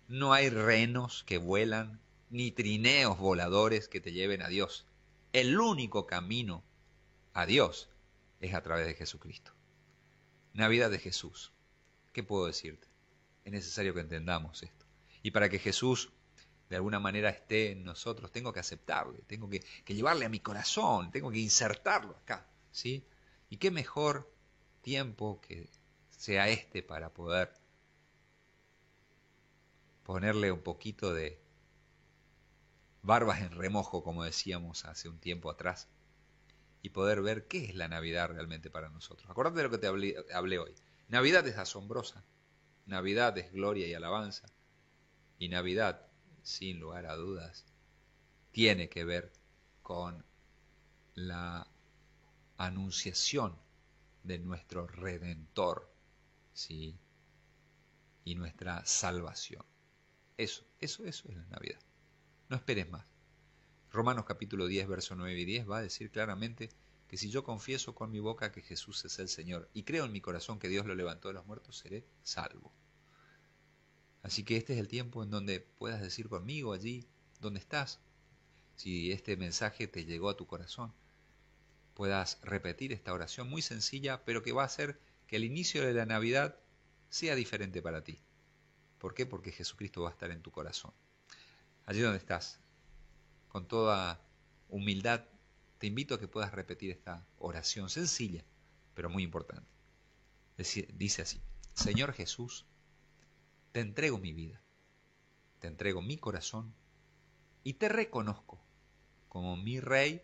no 0.08 0.34
hay 0.34 0.50
renos 0.50 1.24
que 1.28 1.38
vuelan, 1.38 2.00
ni 2.30 2.52
trineos 2.52 3.18
voladores 3.18 3.88
que 3.88 4.02
te 4.02 4.12
lleven 4.12 4.42
a 4.42 4.48
Dios. 4.48 4.86
El 5.34 5.60
único 5.60 6.08
camino 6.08 6.64
a 7.34 7.46
Dios 7.46 7.90
es 8.40 8.54
a 8.54 8.62
través 8.62 8.86
de 8.88 8.94
Jesucristo. 8.94 9.52
Navidad 10.54 10.90
de 10.90 11.00
Jesús. 11.00 11.52
¿Qué 12.14 12.24
puedo 12.24 12.48
decirte? 12.48 12.88
Es 13.46 13.52
necesario 13.52 13.94
que 13.94 14.02
entendamos 14.02 14.64
esto. 14.64 14.86
Y 15.22 15.32
para 15.32 15.50
que 15.50 15.60
Jesús 15.60 16.12
de 16.70 16.76
alguna 16.76 17.00
manera 17.00 17.30
esté 17.30 17.72
en 17.72 17.84
nosotros, 17.84 18.32
tengo 18.32 18.52
que 18.52 18.60
aceptarle, 18.60 19.20
tengo 19.20 19.50
que, 19.50 19.64
que 19.86 19.96
llevarle 19.96 20.26
a 20.26 20.30
mi 20.30 20.40
corazón, 20.40 21.12
tengo 21.12 21.32
que 21.32 21.40
insertarlo 21.40 22.18
acá. 22.18 22.46
¿sí? 22.72 23.06
Y 23.50 23.58
qué 23.58 23.72
mejor 23.72 24.30
tiempo 24.82 25.40
que 25.42 25.70
sea 26.10 26.50
este 26.50 26.84
para 26.84 27.14
poder 27.14 27.54
ponerle 30.04 30.52
un 30.52 30.62
poquito 30.62 31.14
de 31.14 31.40
barbas 33.08 33.40
en 33.40 33.52
remojo, 33.52 34.04
como 34.04 34.26
decíamos 34.26 34.84
hace 34.84 35.08
un 35.08 35.18
tiempo 35.18 35.50
atrás, 35.50 35.88
y 36.82 36.90
poder 36.90 37.22
ver 37.22 37.48
qué 37.48 37.64
es 37.64 37.74
la 37.74 37.88
Navidad 37.88 38.30
realmente 38.30 38.70
para 38.70 38.90
nosotros. 38.90 39.30
Acordate 39.30 39.58
de 39.58 39.64
lo 39.64 39.70
que 39.70 39.78
te 39.78 39.88
hablé, 39.88 40.60
hoy. 40.60 40.76
Navidad 41.08 41.48
es 41.48 41.58
asombrosa, 41.58 42.26
Navidad 42.86 43.38
es 43.38 43.54
gloria 43.54 43.88
y 43.88 43.94
alabanza, 43.94 44.50
y 45.40 45.48
Navidad, 45.48 46.06
sin 46.44 46.82
lugar 46.82 47.06
a 47.06 47.16
dudas, 47.16 47.66
tiene 48.52 48.90
que 48.90 49.06
ver 49.06 49.32
con 49.84 50.26
la 51.16 51.66
anunciación 52.58 53.56
de 54.24 54.38
nuestro 54.40 54.86
Redentor, 54.86 55.90
¿sí? 56.54 57.00
Y 58.26 58.36
nuestra 58.36 58.86
salvación. 58.86 59.66
Eso, 60.36 60.66
eso, 60.82 61.06
eso 61.06 61.30
es 61.30 61.38
la 61.38 61.46
Navidad. 61.46 61.80
No 62.50 62.56
esperes 62.56 62.90
más. 62.90 63.06
Romanos 63.92 64.24
capítulo 64.26 64.68
10, 64.68 64.88
verso 64.88 65.16
9 65.16 65.38
y 65.38 65.44
10 65.44 65.70
va 65.70 65.80
a 65.80 65.82
decir 65.82 66.10
claramente 66.10 66.70
que 67.10 67.18
si 67.18 67.30
yo 67.30 67.44
confieso 67.44 67.94
con 67.94 68.10
mi 68.10 68.20
boca 68.20 68.54
que 68.54 68.62
Jesús 68.62 69.04
es 69.04 69.20
el 69.20 69.28
Señor 69.28 69.70
y 69.74 69.84
creo 69.84 70.06
en 70.06 70.14
mi 70.14 70.22
corazón 70.22 70.58
que 70.58 70.70
Dios 70.70 70.86
lo 70.86 70.96
levantó 70.96 71.28
de 71.28 71.34
los 71.34 71.46
muertos, 71.46 71.78
seré 71.78 72.06
salvo. 72.24 72.72
Así 74.24 74.44
que 74.44 74.56
este 74.56 74.74
es 74.74 74.80
el 74.80 74.88
tiempo 74.88 75.24
en 75.24 75.30
donde 75.30 75.60
puedas 75.60 76.02
decir 76.02 76.30
conmigo 76.30 76.72
allí 76.72 77.06
donde 77.42 77.60
estás, 77.60 78.00
si 78.78 79.12
este 79.12 79.36
mensaje 79.36 79.88
te 79.88 80.06
llegó 80.06 80.30
a 80.30 80.38
tu 80.38 80.48
corazón, 80.48 80.94
puedas 81.96 82.40
repetir 82.44 82.94
esta 82.94 83.12
oración 83.12 83.50
muy 83.50 83.62
sencilla, 83.62 84.24
pero 84.24 84.42
que 84.42 84.54
va 84.54 84.64
a 84.64 84.68
hacer 84.68 85.02
que 85.28 85.36
el 85.36 85.44
inicio 85.44 85.86
de 85.86 85.94
la 85.94 86.06
Navidad 86.06 86.58
sea 87.10 87.36
diferente 87.36 87.82
para 87.82 88.06
ti. 88.06 88.22
¿Por 89.00 89.14
qué? 89.14 89.26
Porque 89.26 89.52
Jesucristo 89.52 90.04
va 90.04 90.10
a 90.10 90.14
estar 90.14 90.32
en 90.32 90.42
tu 90.42 90.52
corazón. 90.52 90.94
Allí 91.88 92.02
donde 92.02 92.18
estás, 92.18 92.60
con 93.48 93.66
toda 93.66 94.20
humildad, 94.68 95.24
te 95.78 95.88
invito 95.88 96.16
a 96.16 96.20
que 96.20 96.28
puedas 96.28 96.52
repetir 96.52 96.92
esta 96.92 97.26
oración 97.40 97.90
sencilla, 97.90 98.44
pero 98.94 99.10
muy 99.10 99.24
importante. 99.24 99.70
Dice 100.58 101.22
así, 101.22 101.40
Señor 101.76 102.12
Jesús, 102.12 102.66
te 103.72 103.80
entrego 103.80 104.18
mi 104.18 104.34
vida, 104.34 104.62
te 105.60 105.68
entrego 105.68 106.02
mi 106.02 106.18
corazón 106.18 106.74
y 107.64 107.76
te 107.76 107.88
reconozco 107.88 108.60
como 109.30 109.56
mi 109.56 109.80
Rey 109.80 110.22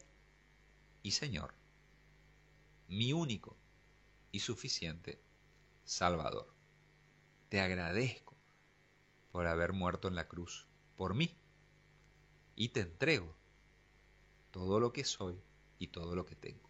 y 1.01 1.11
Señor, 1.11 1.53
mi 2.89 3.13
único 3.13 3.55
y 4.33 4.41
suficiente 4.41 5.21
Salvador. 5.85 6.53
Te 7.47 7.61
agradezco 7.61 8.35
por 9.31 9.47
haber 9.47 9.71
muerto 9.71 10.09
en 10.09 10.15
la 10.15 10.27
cruz 10.27 10.67
por 10.97 11.13
mí. 11.13 11.33
Y 12.55 12.69
te 12.69 12.81
entrego 12.81 13.35
todo 14.51 14.79
lo 14.79 14.93
que 14.93 15.03
soy 15.03 15.39
y 15.79 15.87
todo 15.87 16.15
lo 16.15 16.25
que 16.25 16.35
tengo. 16.35 16.69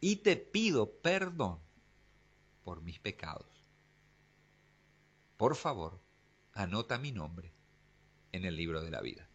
Y 0.00 0.16
te 0.16 0.36
pido 0.36 0.90
perdón 1.00 1.58
por 2.64 2.82
mis 2.82 2.98
pecados. 2.98 3.64
Por 5.36 5.54
favor, 5.56 6.00
anota 6.52 6.98
mi 6.98 7.12
nombre 7.12 7.52
en 8.32 8.44
el 8.44 8.56
libro 8.56 8.82
de 8.82 8.90
la 8.90 9.00
vida. 9.00 9.28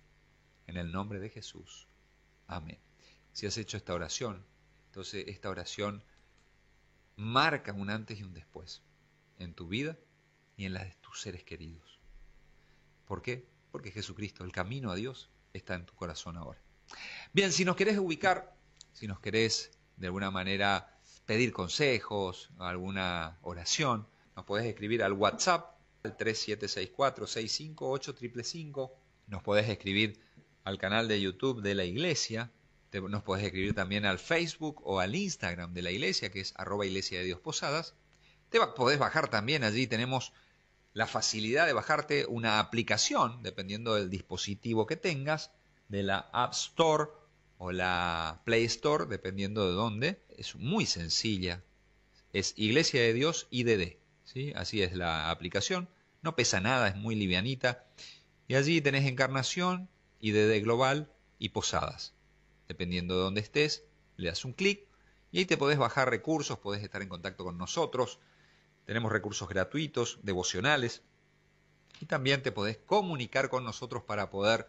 En 0.67 0.77
el 0.77 0.91
nombre 0.91 1.19
de 1.19 1.29
Jesús. 1.29 1.87
Amén. 2.47 2.79
Si 3.31 3.47
has 3.47 3.57
hecho 3.57 3.77
esta 3.77 3.93
oración, 3.93 4.45
entonces 4.87 5.25
esta 5.27 5.49
oración 5.49 6.03
marca 7.15 7.73
un 7.73 7.89
antes 7.89 8.19
y 8.19 8.23
un 8.23 8.33
después 8.33 8.81
en 9.39 9.53
tu 9.53 9.67
vida 9.67 9.97
y 10.57 10.65
en 10.65 10.73
las 10.73 10.83
de 10.83 10.95
tus 10.95 11.21
seres 11.21 11.43
queridos. 11.43 11.99
¿Por 13.05 13.21
qué? 13.21 13.47
Porque 13.71 13.91
Jesucristo, 13.91 14.43
el 14.43 14.51
camino 14.51 14.91
a 14.91 14.95
Dios, 14.95 15.29
está 15.53 15.75
en 15.75 15.85
tu 15.85 15.93
corazón 15.93 16.35
ahora. 16.35 16.59
Bien, 17.31 17.51
si 17.51 17.63
nos 17.63 17.75
querés 17.75 17.99
ubicar, 17.99 18.55
si 18.91 19.07
nos 19.07 19.19
querés 19.19 19.69
de 19.97 20.07
alguna 20.07 20.31
manera 20.31 20.97
pedir 21.25 21.53
consejos, 21.53 22.49
alguna 22.57 23.37
oración, 23.43 24.07
nos 24.35 24.45
podés 24.45 24.65
escribir 24.65 25.03
al 25.03 25.13
WhatsApp 25.13 25.77
al 26.03 26.17
3764-658-555. 26.17 28.91
Nos 29.27 29.43
podés 29.43 29.69
escribir 29.69 30.19
al 30.63 30.79
canal 30.79 31.07
de 31.07 31.21
YouTube 31.21 31.61
de 31.61 31.75
la 31.75 31.85
iglesia. 31.85 32.51
Nos 32.91 33.21
podés 33.23 33.45
escribir 33.45 33.75
también 33.75 34.05
al 34.05 34.19
Facebook 34.19 34.81
o 34.83 34.99
al 34.99 35.15
Instagram 35.15 35.73
de 35.73 35.83
la 35.83 35.91
iglesia, 35.91 36.31
que 36.31 36.41
es 36.41 36.53
arroba 36.57 36.85
iglesia 36.85 37.19
de 37.19 37.25
Dios 37.25 37.39
Posadas. 37.39 37.95
Te 38.49 38.59
podés 38.75 38.99
bajar 38.99 39.29
también, 39.29 39.63
allí 39.63 39.87
tenemos 39.87 40.33
la 40.93 41.07
facilidad 41.07 41.65
de 41.65 41.73
bajarte 41.73 42.25
una 42.27 42.59
aplicación, 42.59 43.41
dependiendo 43.41 43.95
del 43.95 44.09
dispositivo 44.09 44.85
que 44.85 44.95
tengas, 44.95 45.51
de 45.89 46.03
la 46.03 46.29
App 46.31 46.53
Store 46.53 47.09
o 47.57 47.71
la 47.71 48.41
Play 48.45 48.65
Store, 48.65 49.05
dependiendo 49.07 49.67
de 49.67 49.73
dónde. 49.73 50.21
Es 50.37 50.55
muy 50.55 50.85
sencilla. 50.85 51.63
Es 52.31 52.53
Iglesia 52.57 53.01
de 53.01 53.13
Dios 53.13 53.47
IDD. 53.49 53.97
¿sí? 54.23 54.53
Así 54.55 54.81
es 54.81 54.93
la 54.93 55.29
aplicación. 55.29 55.89
No 56.21 56.35
pesa 56.35 56.59
nada, 56.59 56.87
es 56.87 56.95
muy 56.95 57.15
livianita. 57.15 57.85
Y 58.47 58.55
allí 58.55 58.81
tenés 58.81 59.05
encarnación, 59.05 59.89
IDD 60.19 60.61
global 60.61 61.11
y 61.39 61.49
posadas. 61.49 62.13
Dependiendo 62.67 63.15
de 63.15 63.23
dónde 63.23 63.41
estés, 63.41 63.83
le 64.17 64.29
das 64.29 64.45
un 64.45 64.53
clic 64.53 64.85
y 65.31 65.39
ahí 65.39 65.45
te 65.45 65.57
podés 65.57 65.79
bajar 65.79 66.09
recursos, 66.09 66.59
podés 66.59 66.83
estar 66.83 67.01
en 67.01 67.09
contacto 67.09 67.43
con 67.43 67.57
nosotros 67.57 68.19
tenemos 68.85 69.11
recursos 69.11 69.47
gratuitos, 69.47 70.19
devocionales, 70.23 71.01
y 71.99 72.05
también 72.05 72.41
te 72.41 72.51
podés 72.51 72.77
comunicar 72.77 73.49
con 73.49 73.63
nosotros 73.63 74.03
para 74.03 74.29
poder 74.29 74.67